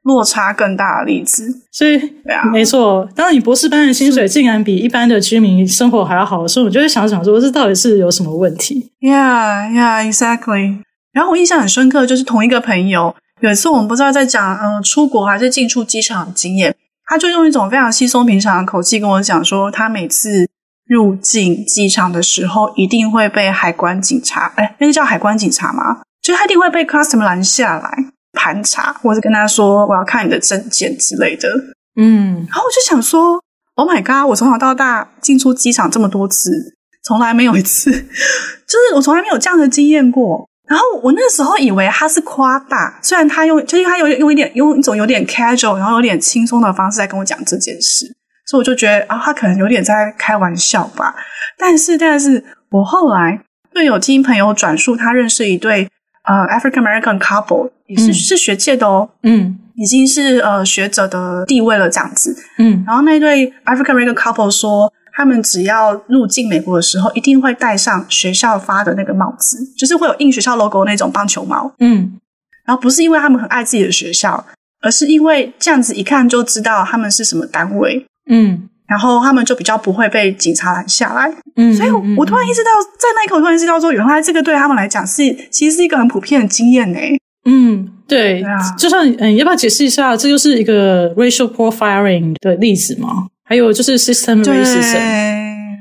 [0.05, 3.07] 落差更大的例子，所以对啊，没错。
[3.15, 10.83] 当你博士班的薪水竟然比一般的居民生活还要好的时候，我就会想想说，这到底是有什么问题？Yeah, yeah, exactly.
[11.13, 20.49] 然后我印象很深刻，就是同一个朋友，有一次我们不知道在讲嗯出国还是进出机场的经验，他就用一种非常稀松平常的口气跟我讲说，他每次
[20.87, 26.03] 入境机场的时候，一定会被海关警察，哎，那个叫海关警察吗？
[26.23, 28.05] 就他一定会被 custom 拦下来。
[28.39, 31.49] 盘查，或者跟他说我要看你的证件之类的，
[31.97, 33.43] 嗯，然后我就想说
[33.75, 34.31] ，Oh my god！
[34.31, 40.49] 我从小到大进出机场这么多次，从来没有一次， 就是我从来没有这样的经验过。
[40.69, 48.07] 然后我那时候以为他是夸大，虽然他用，就是他有用一点用一种有点 casual，然后有点轻松的方式在跟我讲这件事，
[48.47, 51.17] 所以我就觉得啊，他可能有点在开玩笑吧。
[51.57, 53.43] 但是，但是我后来
[53.75, 55.89] 就有听朋友转述，他认识一对。
[56.29, 72.19] 呃、uh,，African American couple 也是、嗯、是学界的哦，嗯，已经是呃学者的地位了这样子，嗯，然后那对 African American couple 说，他们只要入境美国的时候，一定会戴上学校发的那个帽子，就是会有印学校 logo 那种棒球帽，嗯，
[72.67, 74.45] 然后不是因为他们很爱自己的学校，
[74.83, 78.69] 而是因为这样子一看就知道他们是什么单位，嗯。
[78.89, 86.99] 然后他们就比较不会被警察拦下来，嗯，所以我突然意识到，在那一刻我突然意识到说，原来这个对他们来讲是其实是一个很普遍的经验呢。
[87.45, 93.27] 嗯，对，对啊，就像嗯，要不要解释一下，这就是一个 racial profiling 的例子嘛？
[93.45, 95.29] 还有就是 system racism。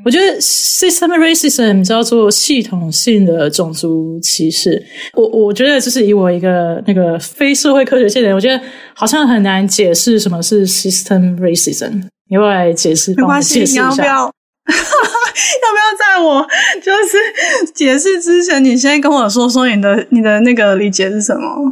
[0.05, 4.81] 我觉得 system racism 叫做系统性的种族歧视。
[5.13, 8.61] 我我觉得就是以我一个那个非社会科学界的人，我觉得
[8.93, 12.03] 好像很难解释什么是 system racism。
[12.29, 13.13] 你要不要来解释？
[13.15, 14.31] 没关系，你要不要？
[14.67, 16.45] 要不要在我
[16.83, 21.71] 就是解释之前，你先跟我说说你的你的那个理解是什么？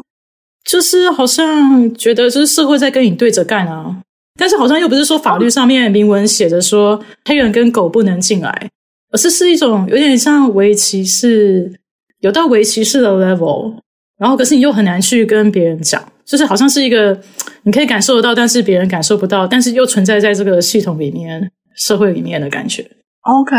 [0.64, 3.98] 就是好像觉得就是社会在跟你对着干啊。
[4.38, 8.70] 但是好像又不是说法律上面明文写着说黑人跟狗不能进来，
[9.12, 11.72] 而是是一种有点像围棋是，
[12.20, 13.76] 有到围棋式的 level，
[14.18, 17.18] 然后可是你又很难去跟别人讲，就是好像是一个
[17.64, 22.90] 你可以感受得到，但是别人感受不到，但是又存在在这个系统里面社会里面的感觉。
[23.22, 23.56] OK，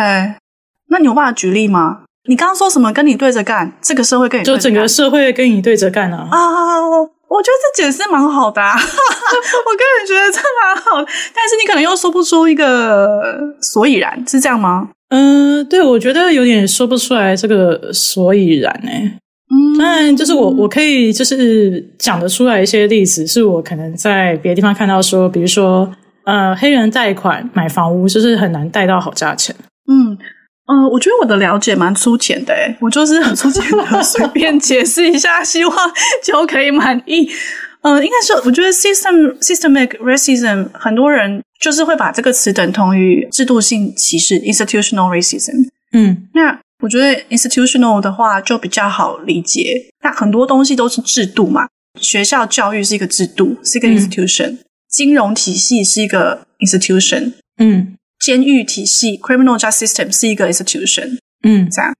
[0.89, 2.05] 那你有办法举例吗？
[2.29, 2.93] 你刚刚说什么？
[2.93, 6.27] 跟你对着干，这个社会跟你对着干，就整个社会跟你对着干啊！
[6.31, 13.23] 啊，我我觉得这解释蛮好的啊， 我个人觉得这蛮好的，但是你可能又说不出一个
[13.61, 14.89] 所以然，是这样吗？
[15.11, 19.19] 嗯，对，我觉得有点说不出来这个所以然诶、欸。
[19.57, 25.91] 嗯，但就是我我可以就是讲得出来一些例子，是我可能在别的地方看到说，比如说
[26.25, 29.55] 呃，黑人贷款买房屋就是很难贷到好价钱。
[29.91, 30.19] 嗯。
[30.69, 35.73] 嗯、呃，我觉得我的了解蛮粗浅的，诶，我就是很粗浅的随便解释一下，希望
[36.25, 37.31] 就可以满意。
[37.83, 45.69] 嗯，应该是我觉得 system systemic racism 很多人就是会把这个词等同于制度性歧视 institutional racism。
[45.93, 51.67] 嗯，那我觉得 institutional 的话就比较好理解，那很多东西都是制度嘛，
[52.01, 57.33] 学校教育是一个制度，是一个 institution，嗯，金融体系是一个 institution。
[57.59, 57.97] 嗯。
[58.21, 61.93] 监狱体系 （criminal justice system） 是一个 institution，嗯，这样，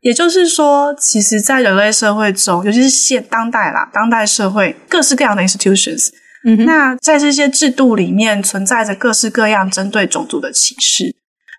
[0.00, 6.10] 也就是说，其实，在人类社会中，尤其是现当代啦，当代社会各式各样的 institutions，
[6.44, 11.14] 嗯，那在这些制度里面存在着各式各样针对种族的歧视，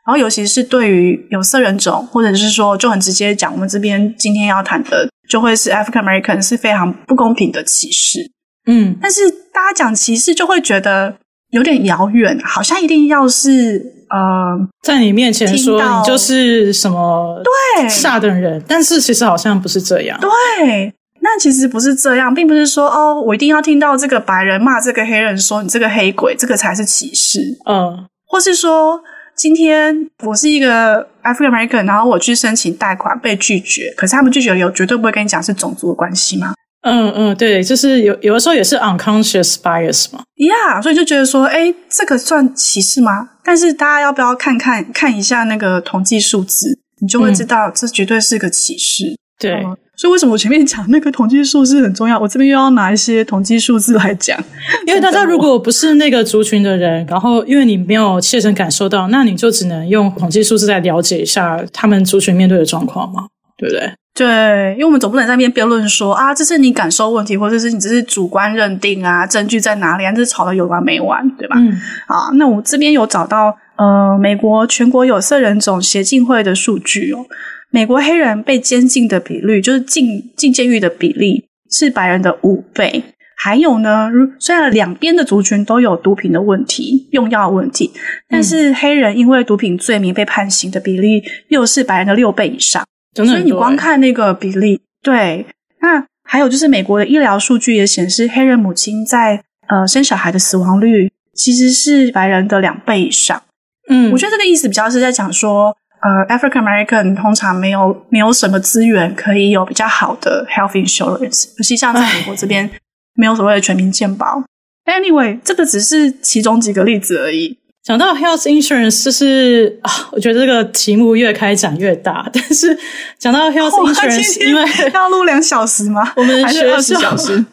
[0.07, 8.31] 然后尤其是对于有色人种，或者是说就很直接讲，我们这边今天要谈的，就会是 African American 是非常不公平的歧视，
[8.65, 11.17] 嗯，但是大家讲歧视就会觉得
[11.49, 13.93] 有点遥远，好像一定要是。
[14.09, 20.17] 呃，在你面前说你就是什么对下等人，但是其实好像不是这样。
[20.21, 27.41] 对，那其实不是这样，并不是说哦，我一定要听到这个白人骂这个黑人，说你这个黑鬼，这个才是歧视。
[27.69, 28.97] 嗯，或是说
[29.37, 29.95] 今天
[30.25, 36.55] 我是一个 African American，然后我去申请贷款被拒绝，可是他们拒绝了以后，绝对不会跟你讲是种族的关系吗？
[36.81, 40.23] 嗯嗯，对，就是有有的时候也是 unconscious bias 嘛。
[40.37, 43.29] Yeah，所以就觉得说，哎，这个算歧视吗？
[43.43, 49.05] 但是大家要不要看看看一下那个统计数字，你就会知道这绝对是个歧视。
[49.05, 52.19] 嗯、对、嗯，所以为什么我前面讲那个统计数字很重要？
[52.19, 54.39] 我这边又要拿一些统计数字来讲，
[54.85, 63.25] 因为大家如果不是那个族群的人，然后因为你没有切身感受到，那你就只能用统计数字来了解一下他们族群面对的状况嘛，
[63.57, 63.91] 对不对？
[64.13, 70.11] 对，因为我们总不能在那边辩论说啊，这是你感受问题，或者是你只是主观认定啊，证据在哪里啊？
[70.11, 71.55] 这是吵得有完没完，对吧？
[71.57, 71.71] 嗯，
[72.07, 77.25] 啊，那我这边有找到呃，美国全国有色人种协进会的数据哦，
[77.71, 83.03] 美国黑人被监禁的比率，就是进进监狱的比例是白人的五倍。
[83.39, 87.91] 还有呢，虽然两边的族群都有毒品的问题、用药问题，
[88.27, 92.83] 但是黑人因为毒品罪名被判刑的比例又是白人的六倍以上。
[93.13, 95.45] 所以你光看那个比例，对，
[95.81, 103.41] 那还有就是美国的医疗数据也显示，黑人母亲在呃生小孩的死亡率其实是白人的两倍以上。
[103.89, 112.69] 嗯，我觉得这个意思比较是在讲说，呃，African American 通常没有没有什么资源可以有比较好的 health insurance，尤其像在美国这边
[113.15, 114.43] 没有所谓的全民健保。
[114.85, 117.57] Anyway，这个只是其中几个例子而已。
[117.83, 122.27] 讲到 health insurance，就是啊，我觉得这个题目越开展越大。
[122.33, 122.77] 但是
[123.17, 124.61] 讲到 health insurance，因为
[124.93, 126.11] 要录两小时吗？
[126.17, 127.45] 我们学校二十小时，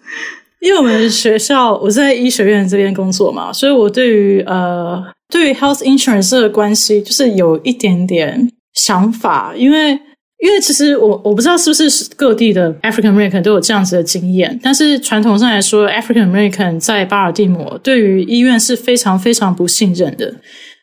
[0.61, 9.99] 因为我们学校我在医学院这边工作嘛，所以我对于呃对于 health insurance 的关系，就是有一点点想法，因为。
[10.41, 20.27] 因为其实我我不知道是不是各地的 African American 都有这样子的经验，但是传统上来说，African American 在巴尔的摩对于医院是非常非常不信任的，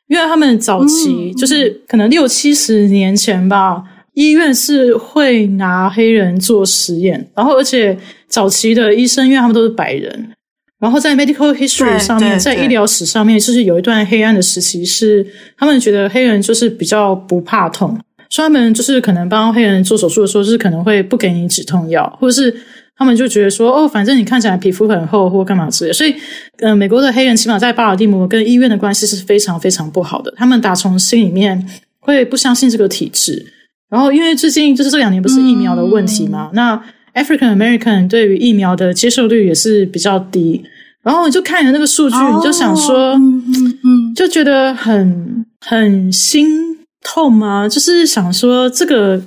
[0.07, 3.83] 因为他们早期就是可能六七十年前吧，
[4.15, 7.95] 医院是会拿黑人做实验，然后而且
[8.27, 10.31] 早期的医生因为他们都是白人，
[10.81, 17.97] 然后在 medical history 上面，在医疗史上面，就是有一段黑暗的时期，是他们觉得黑人就是比较不怕痛。
[18.29, 22.51] 所以他们就是可能帮黑人做手术的时候，是可能会不给你止痛药，或者是
[22.97, 25.93] 他们就觉得说，哦，反正你看起来皮肤很厚或干嘛之类的。
[25.93, 26.15] 所以，
[26.59, 30.33] 呃，美国的黑人起码在巴尔的摩跟医院的关系是非常非常不好的。
[30.37, 31.63] 他们打从心里面
[31.99, 33.45] 会不相信这个体制。
[33.89, 36.81] 然后，因为最近就是这两年不是疫苗的问题嘛，嗯、那
[37.13, 40.63] African American 对于疫苗的接受率也是比较低。
[41.03, 43.43] 然后我就看了那个数据，哦、你就想说，嗯
[43.83, 46.71] 嗯，就觉得很很心。
[47.03, 47.67] 痛吗？
[47.67, 49.19] 就是想说这个，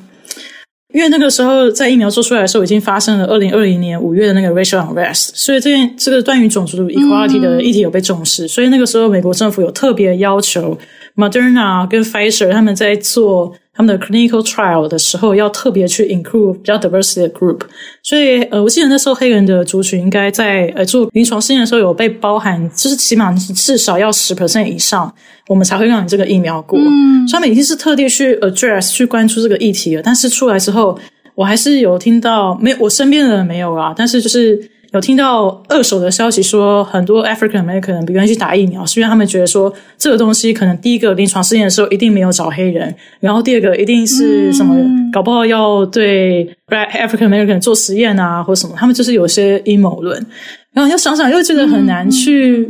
[0.92, 10.78] 因为那个时候在疫苗做出来的时候，已经发生了二零二零年五月的那个 racial unrest，所以这件这个关于种族 equality 的议题有被重视，嗯、所以那个时候美国政府有特别要求
[11.16, 17.60] Moderna 跟 Pfizer 他们在做他们的 clinical trial 的时候，要特别去 include 比较 diversity 的 group。
[18.02, 25.12] 所以呃，我记得那时候黑人的族群应该在呃做临床试验的时候有被包含，就是起码至少要十 percent 以上，
[25.48, 26.78] 我们才会让你这个疫苗过。
[26.78, 30.02] 嗯，所以他们已经是特地去 address 去关注这个议题了。
[30.02, 30.98] 但是出来之后，
[31.34, 34.70] 我还是有听到，没有我身边的人没有啊，但是就是。
[34.94, 50.24] 有听到二手的消息说，很多 African American 人不愿意去打疫苗，是因为他们觉得说这个东西可能第一个临床试验的时候一定没有找黑人，然后第二个一定是什么，嗯、搞不好要对 Black African American 做实验啊，或什么，他们就是有些阴谋论。
[50.72, 52.68] 然后又想想又觉得很难去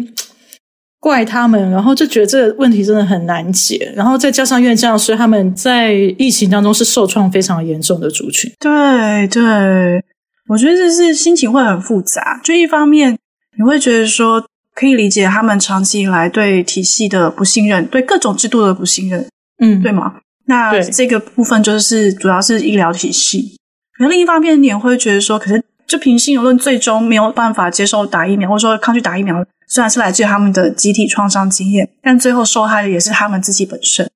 [1.01, 3.93] 怪他们，然后就觉得这个问题真的很难解。
[3.95, 8.51] 然后再加上因为这样，所以他们在疫情当中是受创非常严重的族群。
[8.59, 10.03] 对对。
[10.49, 13.19] 我觉得这是心情会很复杂，就一方面
[13.57, 19.27] 你会觉得说可以理解他们长期以来对体系的不信任，对各种制度的不信任，
[19.59, 20.17] 嗯，对吗？
[20.47, 23.57] 那这个部分就是主要是医疗体系。
[23.97, 34.11] 可另一方面，你也会觉得说，可是就平心而论，最终没有办法接受打疫苗，或者说抗拒打疫苗，虽然是来自于他们的集体创伤经验，但最后受害的也是他们自己本身。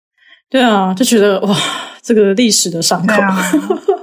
[0.50, 1.56] 对啊，就觉得哇，
[2.02, 3.14] 这个历史的伤口。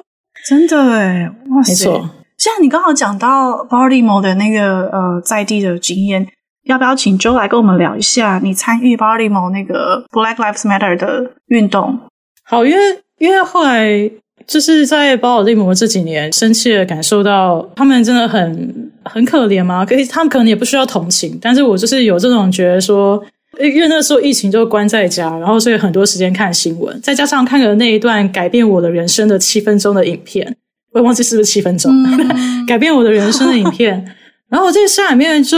[0.48, 1.72] 真的诶，哇塞！
[1.72, 6.28] 没错，像你刚好讲到 Baltimore 的那个呃在地的经验，
[6.66, 12.00] 要不要请 Joe 来跟我们聊一下你参与 Baltimore 那个 Black Lives Matter 的运动？
[12.44, 12.78] 好，因为
[13.18, 14.10] 因为后来
[14.46, 23.24] 就是在包尔的摩这几年，深切的感受到他们真的很很可怜嘛，可以他们可能也不需要同情，但是我就是有这种觉得说。
[23.60, 30.56] 因为那时候疫情就关在家，然后所以很多时间看新闻，再加上看了那一段改变我的人生的七分钟的影片，
[30.92, 34.06] 我也忘记是不是七分钟，嗯、 改变我的人生的影片。
[34.50, 35.58] 然后我在下里面就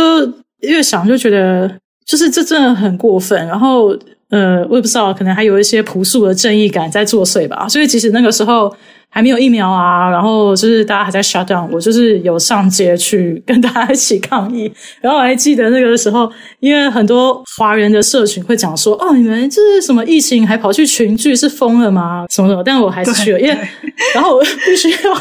[0.62, 1.70] 越想就觉得，
[2.06, 3.38] 就是这真的很过分。
[3.48, 3.98] 然后
[4.30, 7.68] 呃，我也不知道，可能还有一些朴素的正义感在作祟吧。
[7.68, 8.76] 所以其实那个时候。
[9.10, 14.72] 还没有疫苗啊，然后就是大家还在 shut down，我就是有上街去跟大家一起抗议。
[15.02, 23.58] 然后我还记得那个时候，因为很多华人的社群会讲说：“哦，你们这是什么疫情还跑去群聚，是疯了吗？”什么什么，但我还是去了，因为
[24.14, 25.14] 然后我必须要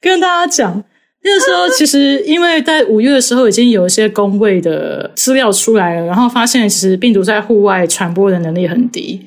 [0.00, 0.82] 跟大家讲，
[1.22, 9.20] 那个时候其实因为在五月的时候已经有一些公卫的资料出来了，然后发现其实病毒在户外传播的能力很低。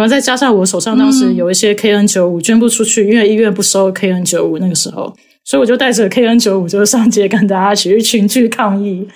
[0.00, 9.06] 然后再加上我手上当时有一些 KN 九五捐不出去，因为医院不收 KN 九五那个时候，所以我就带着 KN 九五就上街跟大家一起去群聚抗议。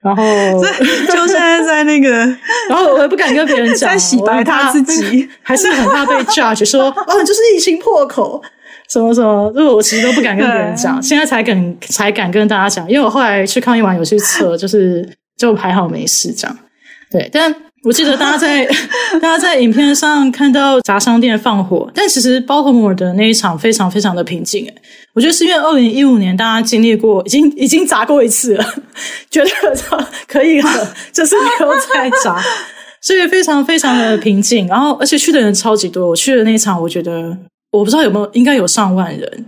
[0.00, 0.22] 然后
[0.62, 2.10] 就现在在那个，
[2.70, 8.40] 然后我也不敢跟别人讲，在洗白他自己， 还是很怕被 judge 说哦，就是疫情破口
[8.88, 16.56] 什么什么，就是我其实都不敢跟别人讲，现在才敢才敢跟大家讲，因为我后来去抗议完有去测，就是就还好没事这样。
[17.10, 17.52] 对，但。
[17.84, 18.66] 我记得大家在
[19.20, 24.64] 大家在影片上看到杂商店放火，但其实 Baltimore 的那一场非常非常的平静。
[24.64, 24.74] 诶，
[25.12, 28.64] 我觉得是因为二零一五年大家经历过，已经已经砸过一次了，
[29.30, 29.50] 觉得
[30.26, 32.42] 可以了，就是没有再砸，
[33.02, 34.66] 所以非常非常的平静。
[34.66, 36.08] 然后，而且去的人超级多。
[36.08, 37.36] 我去的那一场，我觉得
[37.70, 39.44] 我不知道有没有，应该有上万人。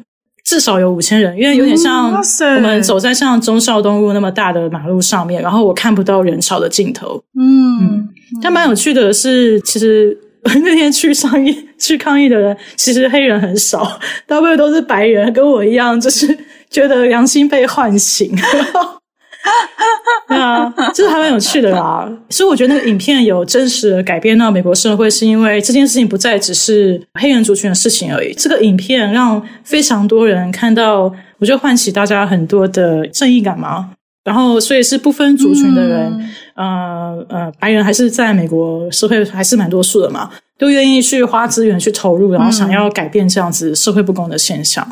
[0.47, 7.21] 至少有五千人，因为有点像我们走在像忠孝东路那么大的马路上面，然后我看不到人潮的尽头。
[7.37, 8.09] 嗯，嗯，
[8.41, 16.27] 但蛮有趣的是，其实那天去抗议去抗议的人，其实黑人很少， 大部分都是白人，跟我一样，就是
[16.71, 18.31] 觉得良心被唤醒。
[20.29, 22.11] 对啊，这是还蛮有趣的啦。
[22.31, 28.33] 所以我觉得那个影片有真实的改变到美国社会，是因为这件事情不再只是黑人族群的事情而已。
[28.35, 33.91] 这个影片让非常多人看到，我觉得唤起大家很多的正义感嘛。
[34.25, 36.13] 然后，所以是不分族群的人，
[36.57, 40.29] 嗯、呃呃，白人还是在美国社会还是蛮多数的嘛，
[40.59, 44.85] 都愿意去花资源去投入，然后想要改变这样子社会不公的现象。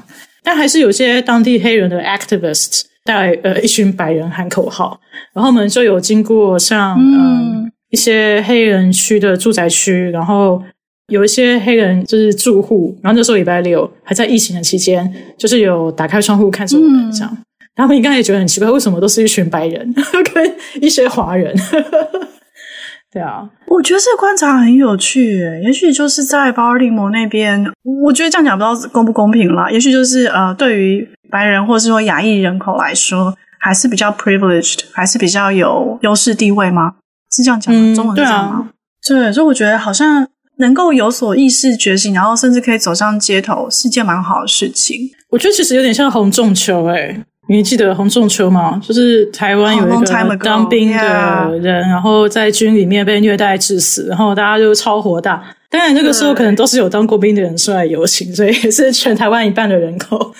[0.44, 2.82] 但还是有些当地黑人的 activists。
[3.04, 4.98] 带呃一群白人喊口号，
[5.34, 10.62] 然后我们就有经过像嗯、呃、一些黑人区的住宅区，然后
[11.08, 17.44] 有一些黑人就是住户，然后那时候礼拜六还在疫情的期间，就是有打开窗户看着我们这样，嗯、
[17.76, 19.94] 他们应该也觉得很奇怪，为什么都是一群白人？
[20.32, 21.54] 跟一些华人？
[23.12, 27.64] 对啊，我觉得这个观察很有趣诶，也许就是在巴尔的摩那边，
[28.02, 31.06] 我觉得这样讲不知道公不公平啦，也许就是呃对于。
[31.34, 36.92] 白人或是说亚裔人口来说，还是比较 privileged，还是比较有优势地位吗？
[37.32, 37.80] 是这样讲吗？
[37.80, 38.68] 嗯、中文是这样吗？
[39.04, 40.24] 对，啊、对，所以我觉得好像
[40.58, 45.10] 能够有所意识觉醒，然后甚至可以走上街头，是件蛮好的事情。
[45.30, 48.80] 我觉得其实有点像洪仲丘诶，你记得洪仲丘吗？
[48.80, 55.42] 就是台湾有一个当兵的人，然后在军里面被虐待致死，然后大家就超火大。
[55.68, 60.32] 当然那个时候可能都是有当过兵的人出来游行，所以也是全台湾一半的人口。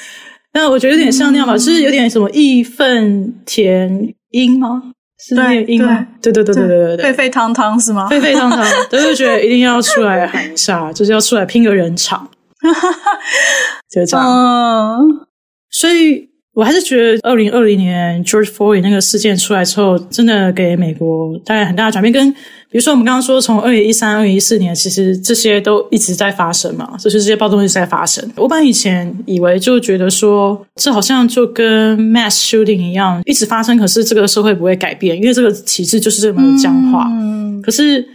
[0.54, 4.82] 但我觉得有点像那样吧，就是有点什么义愤填膺吗？
[5.18, 6.06] 是念膺吗？
[6.22, 8.08] 对对对对对对对，沸沸汤汤是吗？
[8.08, 12.28] 沸沸汤汤， 都是觉得一定要出来喊一下，就是要出来拼个人场，
[13.90, 14.26] 就这样。
[14.26, 15.26] 嗯，
[15.70, 16.30] 所以。
[16.54, 22.12] 我还是觉得，二零二零年 George Floyd 那个事件出来之后，真的给美国带来很大的转变。
[22.12, 28.24] 跟比如说，我们刚刚说，从二零一三、二零一四年，其实这些都一直在发生嘛，就是这些暴动一直在发生。
[28.36, 37.08] 我本来以前以为就觉得说，这好像就跟 mass shooting 一样，一直发生，可是这个社会不会改变，因为这个体制就是这么僵化。
[37.10, 37.60] 嗯。
[37.62, 38.06] 可是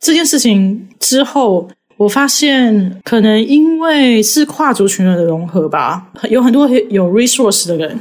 [0.00, 1.66] 这件事情之后。
[1.96, 8.00] 我发现，可能因为是跨族群人的融合吧，有很多有 resource 的人，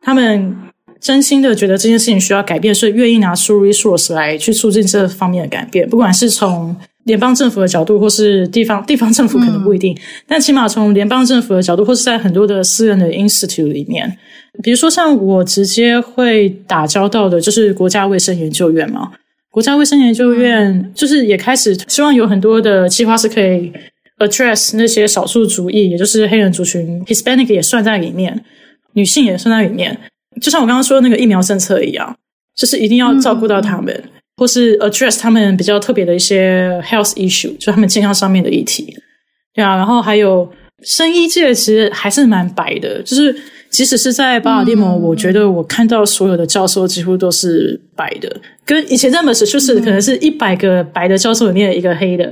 [0.00, 0.56] 他们
[1.00, 5.88] 真心的觉得这件事情需要改变，所以愿意拿出 resource 来去促进这方面的改变。
[5.88, 6.74] 不管是从
[7.04, 14.18] 联邦政府的角度，或是地方地方政府可能不一定，嗯、但起码从联邦政府的角度，或是在很多的私人的 institute 里面，
[14.60, 19.12] 比如说像我直接会打交道的，就是国家卫生研究院嘛。
[19.56, 23.72] 国家卫生研究院就是也开始希望有很多的计划是可以
[24.18, 28.44] address 那些少数族裔，也就是黑人族群，Hispanic 也算在里面，
[28.92, 29.98] 女性也算在里面。
[30.42, 32.14] 就像我刚刚说的那个疫苗政策一样，
[32.54, 38.94] 就是一定要照顾到他们，嗯、或是 address 他们比较特别的一些 health issue，就他们健康上面的议题。
[39.54, 40.46] 对啊，然后还有
[40.82, 43.34] 生医界其实还是蛮白的，就是。
[43.76, 52.24] 即使是在巴尔的摩，我觉得我看到所有的教授几乎都是白的，跟以前在 Massachusetts 可能是一百个白的教授里面一个黑的，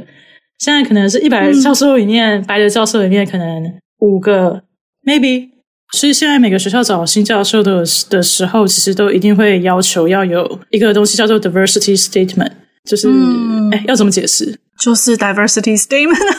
[0.58, 4.62] 现在可能是一百个教授里面白的教授里面可能五个
[5.06, 5.50] maybe。
[5.92, 12.52] 所以现在每个学校找新教授的的时候，其实都一定会要求要有一个东西叫做 diversity statement，
[12.88, 13.06] 就是
[13.70, 14.58] 哎要怎么解释？
[14.84, 16.36] 就是 diversity statement，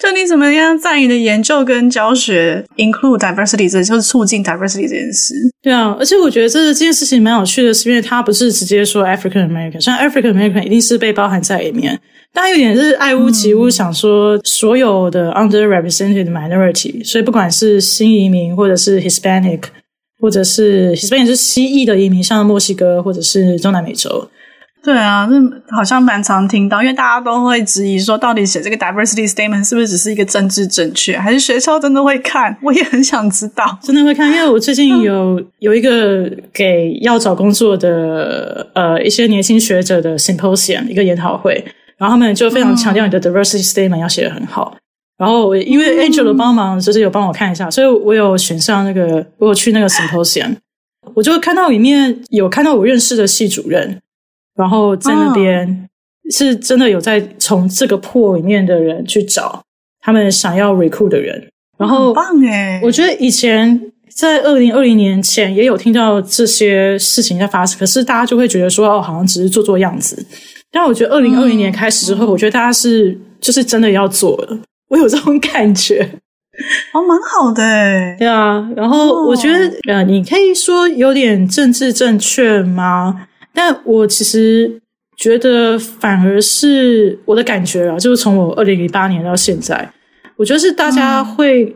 [0.00, 5.32] 就你怎么样在你的研究跟教学 include diversity，这就是促进 diversity 这件事。
[5.62, 12.00] 对啊，而且我觉得这这件事情蛮有趣的，是因为它不是直接说 African American，像 African American 一定是被包含在里面，
[12.32, 19.60] 但有点是爱屋及乌，想说所有的 underrepresented minority，所以不管是新移民或者是 Hispanic，
[20.18, 24.28] 或者是 Hispanic 是西裔的移民，像墨西哥或者是中南美洲。
[24.84, 32.54] 对啊，那好像蛮常听到，因为大家都会质疑说，到底写这个 diversity statement 是不是只是一个政治正确，还是学校真的会看？
[32.62, 41.64] 我也很想知道，真的会看，因为我最近有有一个给要找工作的呃一些年轻学者的 symposium 一个研讨会，
[41.96, 44.76] 然后他们就非常强调你的 diversity statement 要写得很好。
[45.16, 50.56] 然后我因为 Angel 的帮忙，就是有帮我看一下，所以我有选上那个，我有去那个 symposium，
[51.14, 53.98] 我就看到里面有看到我认识的系主任。
[54.56, 55.88] 然后在那边
[56.30, 59.62] 是真的有在从这个 pool 里面的人去找
[60.00, 63.80] 他们想要 recruit 的人，然后很棒诶，我觉得以前
[64.14, 70.24] 在二零二零年前也有听到这些事情在发生，可是大家就会觉得说哦，好像只是做做样子。
[70.70, 76.02] 但我觉得二零二零年开始之后，我觉得大家是就是真的要做了，我有这种感觉，
[76.92, 78.68] 哦，蛮好的诶，对啊。
[78.76, 83.26] 然后我觉得呃，你可以说有点政治正确吗？
[83.54, 84.80] 但我其实
[85.16, 89.88] 觉得，反而是我的感觉啊，就是从我二零零八年到现在，
[90.36, 91.72] 我觉得是大家会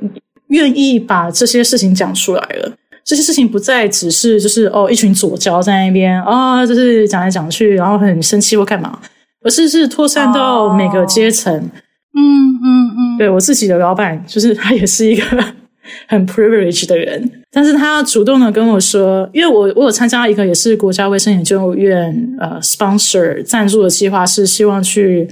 [0.49, 2.73] 愿意把这些事情讲出来了。
[3.05, 8.99] 这些事情不再只是就是哦，一群左交在那边啊、哦，就是讲来讲去，然后很生气或干嘛，
[9.43, 11.55] 而是是扩散到每个阶层。
[11.55, 15.23] 嗯嗯嗯，对我自己的老板，就是他也是一个。
[16.07, 25.29] 很 privileged 的人，但是他主动的跟我说，因为我我有参加一个也是国家卫生研究院呃 sponsor 赞助的计划，是希望去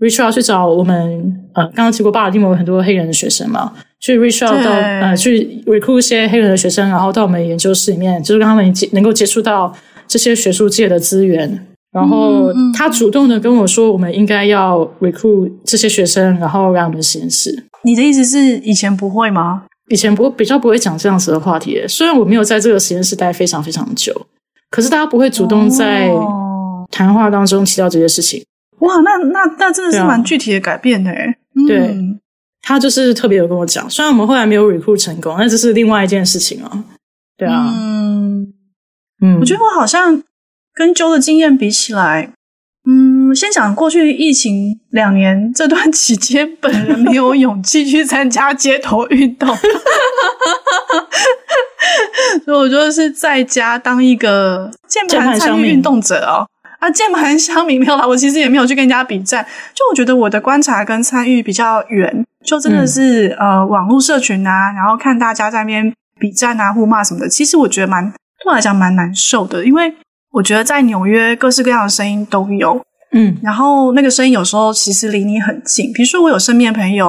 [0.00, 9.72] reach out 去找我们呃刚刚提过巴尔的摩有很多黑人的学生嘛，去 reach out 到呃去 recruit 一些黑人的学生，然后到我们研究室里面，就是让他们接能够接触到
[10.08, 11.66] 这些学术界的资源。
[11.92, 17.64] 然后他主动的跟我说，我们应该要 recruit 这些学生，然后让我们实验室。
[17.84, 19.64] 你的意思是以前不会吗？
[19.92, 24.26] 以前不比较不会讲这样子的话题，虽然我没有在这个实验室待非常非常久，
[24.70, 26.10] 可是大家不会主动在
[26.90, 28.42] 谈话当中提到这些事情。
[28.78, 31.12] 哇，那那那真的是蛮具体的改变的。
[31.68, 32.18] 对，嗯、
[32.62, 36.84] 他就是特别有跟我讲，虽然我们后来没有 recruit 成功，那这是另外一件事情啊。
[37.36, 38.54] 对啊，嗯
[39.20, 40.22] 嗯，我觉得我好像
[40.72, 42.32] 跟 Joe 的经验比起来。
[43.32, 49.48] 嗯，先讲过去疫情两年这段期间，本人没有勇气去参加街头运动。
[52.44, 56.46] 所以我就是在家当一个键盘参与运动者哦。
[56.78, 59.46] 啊，键盘乡民没有啦，我其实也没有去跟人家比战。
[59.72, 67.28] 就我觉得我的观察跟参与比较远，就真的是、嗯、呃网络社群啊，然后看大家在那边比战啊、互骂什么的。
[67.28, 68.16] 其实我觉得蛮对
[68.46, 69.94] 我来讲蛮难受的，因为
[70.32, 75.92] 我觉得在纽约各式各样的声音都有，嗯，然后那个声音有时候其实离你很近。
[75.92, 77.08] 比如说我有身边的朋友，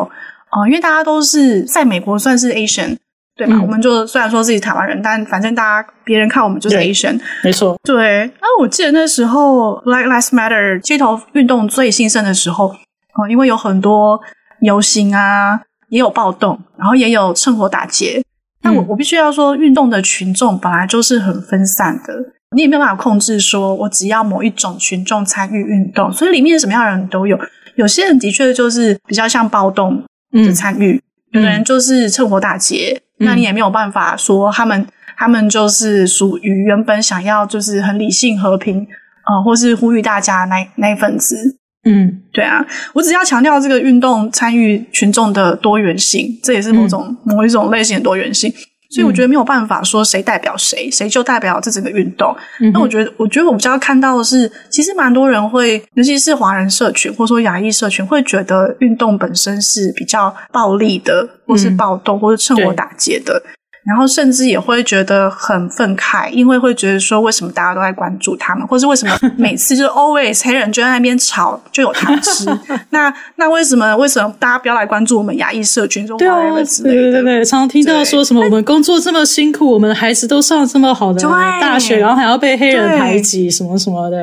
[0.51, 2.97] 哦、呃，因为大家都是在美国算是 Asian。
[3.35, 3.55] 对吧？
[3.55, 7.75] 嗯、我们就虽然说自己台湾人，但反正大家别人看我们就是 Asian，没错。
[7.83, 14.21] 对，然后我记得那时候 Black Lives Matter 街头运动最兴盛的时候，哦，因为有很多
[14.61, 18.23] 游行啊，也有暴动，然后也有趁火打劫。
[18.61, 22.13] 但我、嗯、我必须要说，运动的群众本来就是很分散的，
[22.53, 27.39] 你也没有办法控制说，我只要某一种群众参与运动，所以里面什么样的人都有。
[27.75, 31.01] 有些人的确就是比较像暴动的参与，嗯、
[31.31, 33.01] 有的人就是趁火打劫。
[33.17, 34.85] 那你也没有办法说他们，
[35.15, 38.85] 他们就是属于原本想要就是很理性和平，
[39.25, 41.57] 呃，或是呼吁大家那那一份子。
[41.85, 48.53] 嗯，对啊，我只要强调这个运动参与群众的多元性，这也是某种、嗯、某一种类型的多元性。
[48.93, 52.35] 所以我觉得没有办法说谁代表谁，谁就代表这整个运动。
[52.59, 63.41] 嗯、那我觉得，我觉得我比较看到的是，其实蛮多人会，尤其是华人社群或者说亚裔社群，会觉得运动本身是比较暴力的，或是暴动，或是趁火打劫的。
[63.85, 72.45] 然后甚至也会觉得很愤慨，因为会觉得说，为什么大家都在关注他们，或是为什么 每次就是 always 黑人就在那边吵就有糖吃？
[72.91, 76.95] 那那为什么为什么大家不要来关注我们亚裔社群中华人之类的？
[76.95, 81.21] 对对对对，常常听到说什么我们工作这么辛苦，我们的孩子都上这么好的
[81.59, 84.17] 大学，然后还要被黑人排挤什么什么的。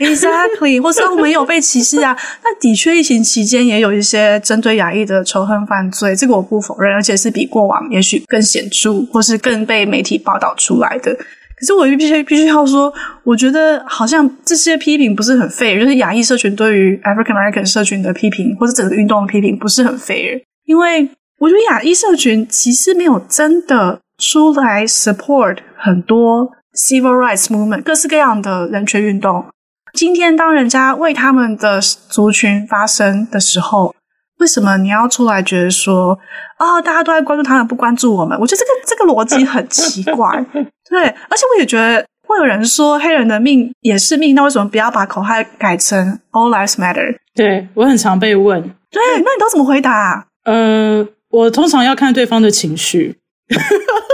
[0.00, 2.16] Exactly，或是我们有被歧视啊？
[2.44, 8.99] 那的确疫情期间也有一些针对亚裔的仇恨犯罪，这个我不否认，而且是比过往也许更显著。
[9.06, 12.92] 或是更被媒体报道出来的，可是我必须必须要说，
[13.24, 29.44] 我觉得好像这些批评不是很 fair，就是亚裔社群对于 African American 社群的批评，或者整个运动的批评不是很 fair，因为我觉得亚裔社群其实没有真的出来 support 很多 civil rights movement，各式各样的人权运动。
[29.92, 33.92] 今天当人家为他们的族群发声的时候，
[34.40, 36.18] 为什么你要出来觉得说，
[36.58, 38.36] 哦，大家都在关注他们，不关注我们？
[38.40, 40.44] 我觉得这个这个逻辑很奇怪。
[40.90, 47.16] 对，而且我也觉得会有人说，黑人的命也是命，那为什么不要把口号改成 All Lives Matter？
[47.34, 48.60] 对，我很常被问，
[48.90, 50.26] 对，那你都怎么回答？
[50.44, 53.16] 呃，我通常要看对方的情绪。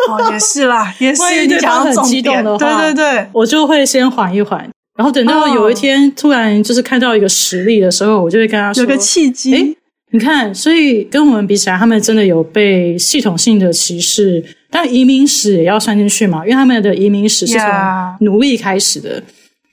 [0.08, 1.22] 哦，也是啦， 也是。
[1.22, 9.76] 万一对方很激动的话，对对对，我就会先缓一缓，然后等到有一天突然就是看到一个实例的时候，我就会跟他说，有个契机。
[10.12, 17.68] 你看，所以跟我们比起来，他们真的有被系统性的歧视，但移民史也要算进去嘛，因为他们的移民史是从
[18.20, 19.24] 奴隶开始的，Yeah.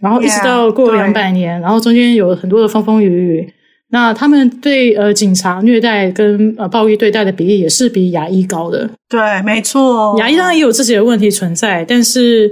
[0.01, 1.61] 然后一直到过两百年，Yeah.
[1.61, 3.53] 然后中间有很多的风风雨雨。
[3.91, 8.89] 那他们对呃警察虐待跟呃暴力对待的比例也是比牙医高的。
[9.07, 12.51] 对，没错，牙医当然也有自己的问题存在，但是。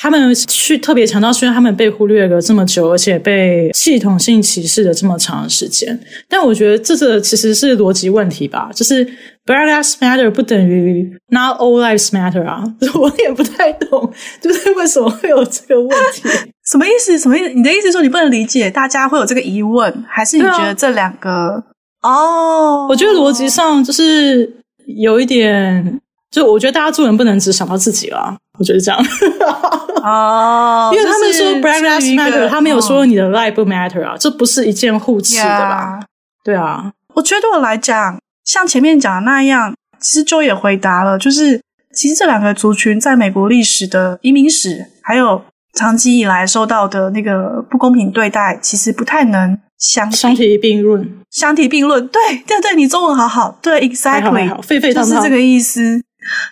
[0.00, 8.70] 他们去特别强调，虽然他们被忽略了这么久，而且被系统性歧视了这么长的时间，但我觉得这个其实是逻辑问题吧。
[8.72, 9.04] 就是
[9.44, 12.62] Black Lives Matter 不等于 Not All Lives Matter 啊，
[12.94, 16.28] 我也不太懂，就是为什么会有这个问题？
[16.70, 17.18] 什么意思？
[17.18, 17.48] 什么意思？
[17.48, 21.60] 你的意思说你不能理解大家会有这个疑问，还是你觉得这两个？
[22.02, 24.48] 哦，我觉得逻辑上就是
[24.86, 26.00] 有一点。
[26.30, 29.00] 就我觉得大家做人不能只想到自己啦，我觉得这样。
[30.02, 36.00] 哦，因为他们说 Black Lives Matter，他没有说你的 life 不 matter 啊，这不是一件互斥的吧？
[36.44, 41.60] 对啊，我觉得对我来讲，像前面讲的那样，其实就也回答了，就是
[41.94, 45.42] 其实这两个族群在美国历史的移民史，还有
[45.74, 51.18] 长期以来受到的那个不公平对待，其实不太能相相提并论。
[51.30, 56.00] 相提并论，对对对，你中文好好，对，exactly，沸沸就是这个意思。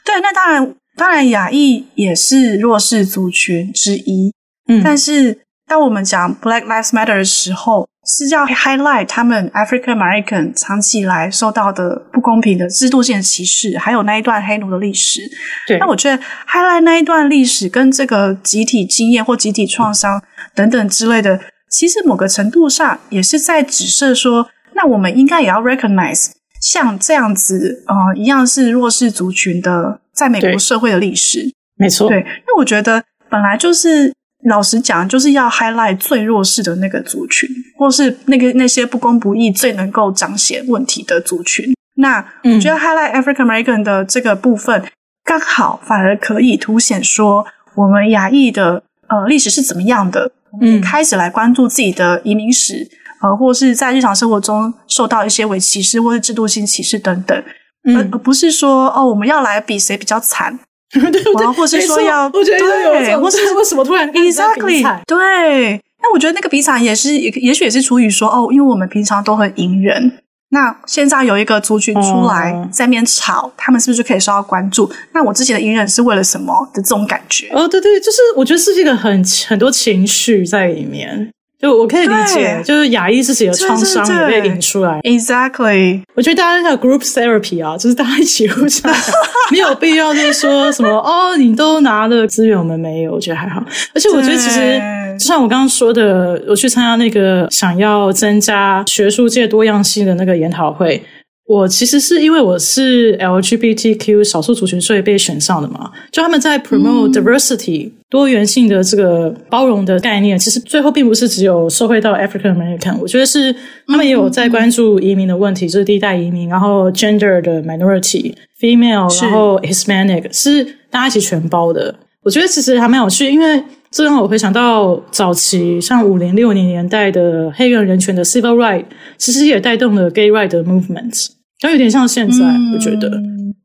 [0.04, 4.32] 对，那当然，当然，亚裔也是弱势族群之一。
[4.68, 15.20] 嗯，但是当我们讲 Black Lives Matter 的时候，是要 highlight 他们 African American 长期以来受到的不公平的制度性的歧视，还有那一段黑奴的历史。
[15.66, 16.16] 对，那我觉得
[16.48, 20.22] highlight 那一段历史跟这个集体经验或集体创伤
[20.54, 21.38] 等等之类的，
[21.70, 26.30] 其实某个程度上也是在指涉说，那我们应该也要 recognize。
[26.60, 32.08] 像这样子，呃，一样是弱势族群的，在美国社会的历史，没错。
[32.08, 34.12] 对，因为我觉得本来就是，
[34.48, 41.74] 老实讲，就是要 highlight 最弱势的那个族群，或是那个那些不公不义最能够彰显问题的族群。
[41.98, 44.82] 那我觉得 highlight African American 的这个部分，
[45.24, 52.88] 刚好反而可以凸显说我们亚裔的呃历史是怎么样的，嗯，开始来关注自己的移民史，
[53.22, 57.42] 呃，或是在日常生活中受到一些伪歧视或是制度性歧视等等，
[57.86, 60.58] 嗯、而而不是说哦我们要来比谁比较惨，
[60.92, 65.80] 对对对，或是说要我觉得对，或是为什么突然 exactly 对。
[65.98, 70.12] 那我觉得那个比惨也是，也也许也是出于说哦，因为我们平常都很隐忍，
[70.50, 74.88] 那现在有一个族群出来在面吵，哦、他们是不是就可以受到关注？
[75.12, 77.48] 那我之前的隐忍是为了什么的这种感觉？
[77.48, 81.32] 哦，对对，就是我觉得是一个很很多情绪在里面。
[81.58, 85.00] 就我可以理解，就是亚裔自己的创伤也被引出来。
[85.00, 88.92] Exactly，我觉得大家叫 group therapy 啊，就是大家一起互相，
[89.50, 93.62] 没有必要就是说什么哦，你都拿了资源，我们没有，我觉得还好。
[93.94, 94.80] 而且我觉得其实，
[95.18, 101.02] 就像我刚刚说的，我去参加那个想要增加学术界多样性的那个研讨会。
[101.46, 105.90] 我其实是因为我是 LGBTQ 少数族群，所以被选上的嘛。
[106.10, 112.98] 就他们在 promote diversity、嗯、多元性的这个包容的概念，其实最后并不是只有受惠到 African American。
[113.00, 113.54] 我觉得是
[113.86, 121.94] 他们也有在关注移民的问题，嗯、就是第一代移民，然后 gender 的 minority、female，然后 Hispanic 是大家一起全包的。
[122.24, 123.62] 我觉得其实还蛮有趣，因为。
[123.88, 128.84] 这让我回想到早期像五零六零年代的黑人人权的 civil right，
[129.16, 131.28] 其实也带动了 gay right 的 movement，
[131.58, 133.10] 就有点像现在，嗯、我觉得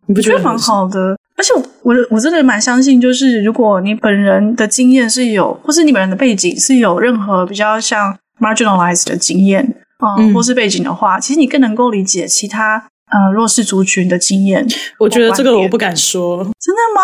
[0.08, 1.18] 你不觉得蛮好的？
[1.38, 9.64] 而且我我真的蛮相信，就是如果你本人的经验是有，或是你本人的背景是有任何比较像 marginalized 的经验
[9.98, 12.88] 啊，嗯，或是背景的话，其实你更能够理解其他。
[13.14, 14.66] 呃，弱势族群的经验，
[14.98, 17.02] 我觉得这个我不敢说，真的吗？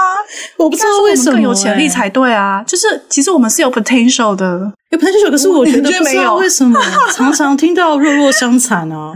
[0.57, 2.63] 我不知道为什么更有潜力才对啊！
[2.65, 6.79] 就是其实我们是有 potential 的，有 potential，可是我觉得不知道为什么
[7.13, 9.11] 常常听到弱弱相残啊。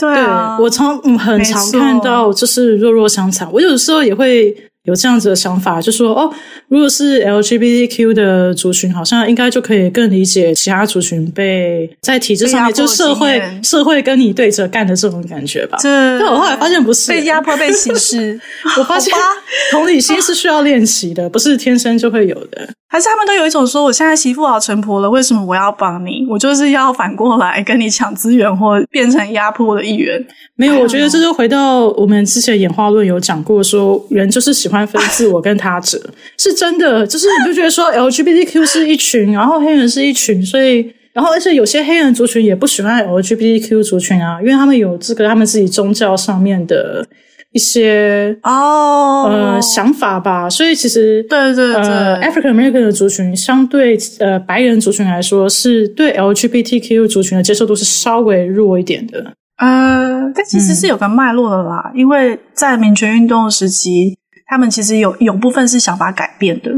[0.00, 0.24] 对
[0.58, 4.56] 我从嗯很常看到就是弱弱相残，我有时候也会。
[4.84, 6.32] 有这样子的想法，就说哦，
[6.68, 15.76] 如果是 LGBTQ 的族群，好像应该就可以更理解其他族群被在体制上面，就社会社会跟你对着干的这种感觉吧。
[15.82, 18.40] 但我后来发现不是被压迫、被歧视。
[18.78, 19.12] 我发现
[19.70, 22.66] 同理心是需要练习的，不是天生就会有的。
[22.92, 26.26] 还是他们都有一种说，我现在媳妇熬成婆了，为什么我要帮你？
[26.28, 30.20] 我就是要反过来跟你抢资源，或变成压迫的一员。
[30.56, 36.02] 没有，我觉得这就回到我们之前演化论有讲过说，说人就是喜欢分自我跟他者，
[36.36, 37.06] 是真的。
[37.06, 47.06] 就是你就觉得说 LGBTQ 是一群，然后黑人是一群，所以然后而且有些黑人族群也不喜欢 LGBTQ 族群啊，因为他们有这个他们自己宗教上面的。
[47.52, 59.32] 一些哦、oh, 呃想法吧，所以其实对对对呃，African American 的族群相对呃白人族群来说，是对 LGBTQ 族群的接受度是稍微弱一点的。
[59.56, 66.70] 呃，但其实是有个脉络的啦，嗯、因为在民权运动时期，他们其实有有部分是想法改变的，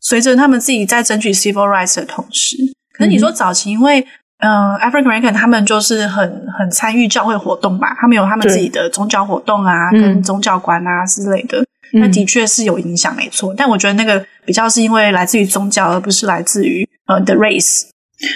[0.00, 2.56] 随着他们自己在争取 civil rights 的同时，
[2.92, 4.04] 可是你说早期因为。
[4.38, 11.64] 嗯，African American 他们就是很很参与教会活动吧，他们有他们自己的宗教活动啊，跟宗教观啊之类的，
[11.94, 13.54] 那、嗯、的确是有影响，没错。
[13.56, 17.84] 但我觉得那个比较是因为来自于宗教，而不是来自于呃 the race。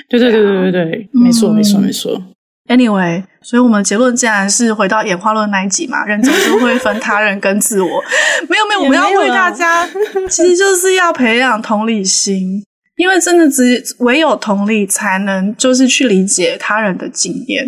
[0.08, 2.20] 对对对对对对，嗯、没错没错没错。
[2.68, 8.02] Anyway，所以我们结论竟然是回到演化论那一集嘛， 人总是会分他人跟自我。
[8.48, 9.86] 没有没有，我们要为大家，
[10.30, 12.64] 其实就是要培养同理心。
[13.00, 17.66] 因为真的只唯有同理，才能就是去理解他人的经验。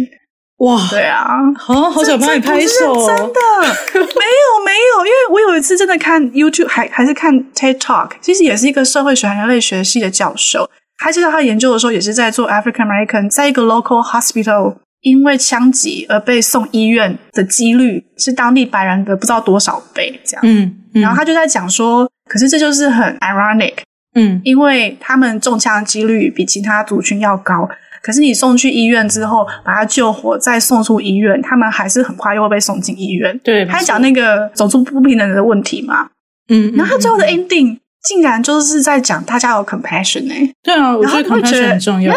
[0.59, 2.95] 哇，对啊，好，好想帮你拍手。
[3.07, 10.69] 真的没有没有，因为我有一次真的看 YouTube，还还是看 TED Talk，其实也是一个社会学、人类学系的教授。
[10.99, 20.43] 他知道他研究的时候，也是在做 African American，在一个 local hospital 因为枪击而被送医院的几率是当地白人的不知道多少倍这样。
[20.45, 23.77] 嗯，嗯然后他就在讲说，可是这就是很 ironic。
[24.15, 27.69] 嗯，因为他们中枪的几率比其他族群要高，
[28.03, 33.39] 可是你送去医院之后把他救活，再送出医院，他们还是很快又会被送进医院。
[33.43, 36.09] 对，他讲那个种族不平等的问题嘛。
[36.49, 40.55] 嗯，然后他最后的 ending 竟然就是在讲大家有 compassion 哎、欸。
[40.63, 42.13] 对啊，我觉得 compassion 很重要。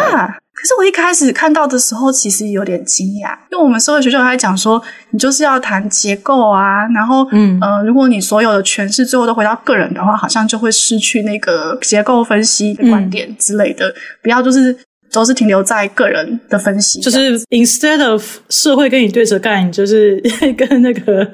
[0.58, 14.74] 可是我一开始看到的时候，其实有点惊讶，因为我们社会学就还讲说，你就是要谈结构啊，然后，嗯，呃，如果你所有的诠释最后都回到个人的话，好像就会失去那个结构分析的观点之类的，嗯、不要就是
[15.12, 20.18] 都是停留在个人的分析，就是 instead of 社会跟你对着干，就是
[20.56, 21.30] 跟那个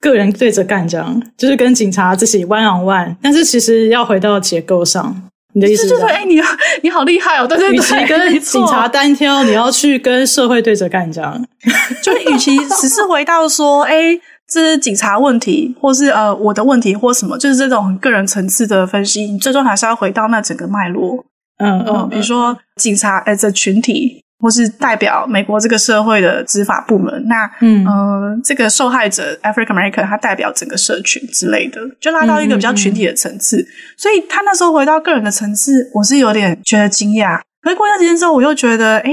[0.00, 5.28] 个人对着干，这样，就是跟警察自己 one on one，但是其实要回到结构上。
[5.54, 6.02] 你的意思就是？
[6.04, 6.40] 哎、欸，你
[6.82, 7.46] 你好厉害哦！
[7.46, 11.46] 对对对，与其跟警察单挑，你要去跟社会对着干，这样。
[12.02, 21.24] 就与其只是回到说，哎、欸，这是警察问题，或是呃我的问题，或什么，就是这种很个人层次的分析，你最终还是要回到那整个脉络。
[21.58, 33.58] 嗯嗯，嗯，比如说警察 as a 群体，或是代表美国这个社会的执法部门，那嗯、呃、这个受害者 African American 他代表整个社群之类的，就拉到一个比较群体的层次。
[33.58, 37.40] 嗯嗯嗯，所以他那时候回到个人的层次，我是有点觉得惊讶。
[37.62, 39.12] 可是过一段时间之后，我又觉得，哎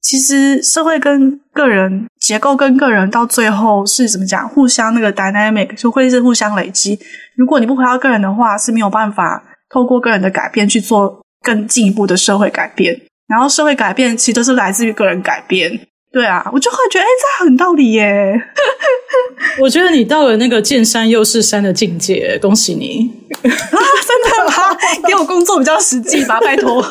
[0.00, 4.48] 其实社会跟个人结构跟个人到最后是怎么讲？
[4.48, 6.98] 互相那个 dynamic 就会是互相累积。
[7.36, 13.00] 如果你不回到个人的话，是没有办法透过个人的改变去做更进一步的社会改变。
[13.28, 15.80] 然后社会改变其实都是来自于个人改变。
[16.12, 17.08] 对啊，我就会觉得，哎，
[17.38, 18.34] 这很道理耶。
[19.58, 23.10] 我觉得你到了那个见山又是山的境界，恭喜你！
[23.42, 24.76] 啊，真的吗？
[25.08, 26.84] 给我工作比较实际吧，拜托。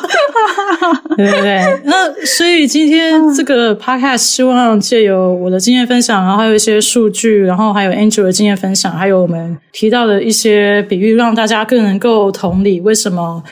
[1.16, 13.44] 对对对，那所以今天这个 podcast 希望借由我的经验分享，然后还有一些数据，然后还有 Angel 的经验分享，还有我们提到的一些比喻，让大家更能够同理为什么，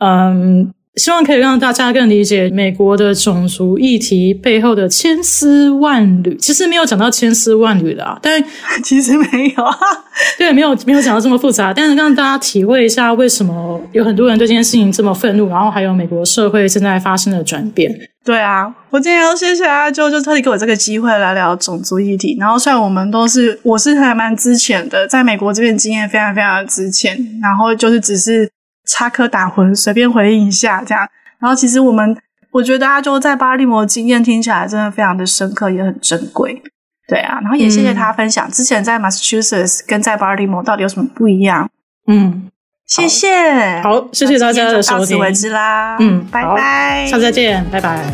[0.00, 0.70] 嗯。
[0.96, 6.36] 希望可以让大家更理解美国的种族议题背后的千丝万缕。
[6.36, 8.42] 其实没有讲到千丝万缕的啊，但
[8.84, 9.76] 其实没有啊。
[10.38, 17.92] 对，没有没有讲到这么复杂，但是让大家体会一下为什么有很多人对这件事情这么愤怒，然后还有美国社会正在发生的转变。
[18.24, 22.36] 对啊，我今天要谢谢阿啾，就特地给我这个机会来聊种族议题。
[22.38, 28.48] 然后虽然我们都是，我是还蛮之前的，在美国这边经验非常非常的资浅，然后就是只是。
[28.86, 31.08] 插科打诨随便回应一下这样。
[31.38, 32.16] 然后其实我们
[32.50, 36.62] 我觉得阿周在巴黎摩经验听起来真的非常的深刻也很珍贵。
[37.06, 41.68] 对啊然后也谢谢他分享之前在 massachusetts 跟在巴黎摩到底有什么不一样
[42.06, 42.48] 嗯。
[42.86, 45.96] 谢谢好谢谢大家的到此为止啦。
[46.00, 48.04] 嗯拜拜下次再见拜拜。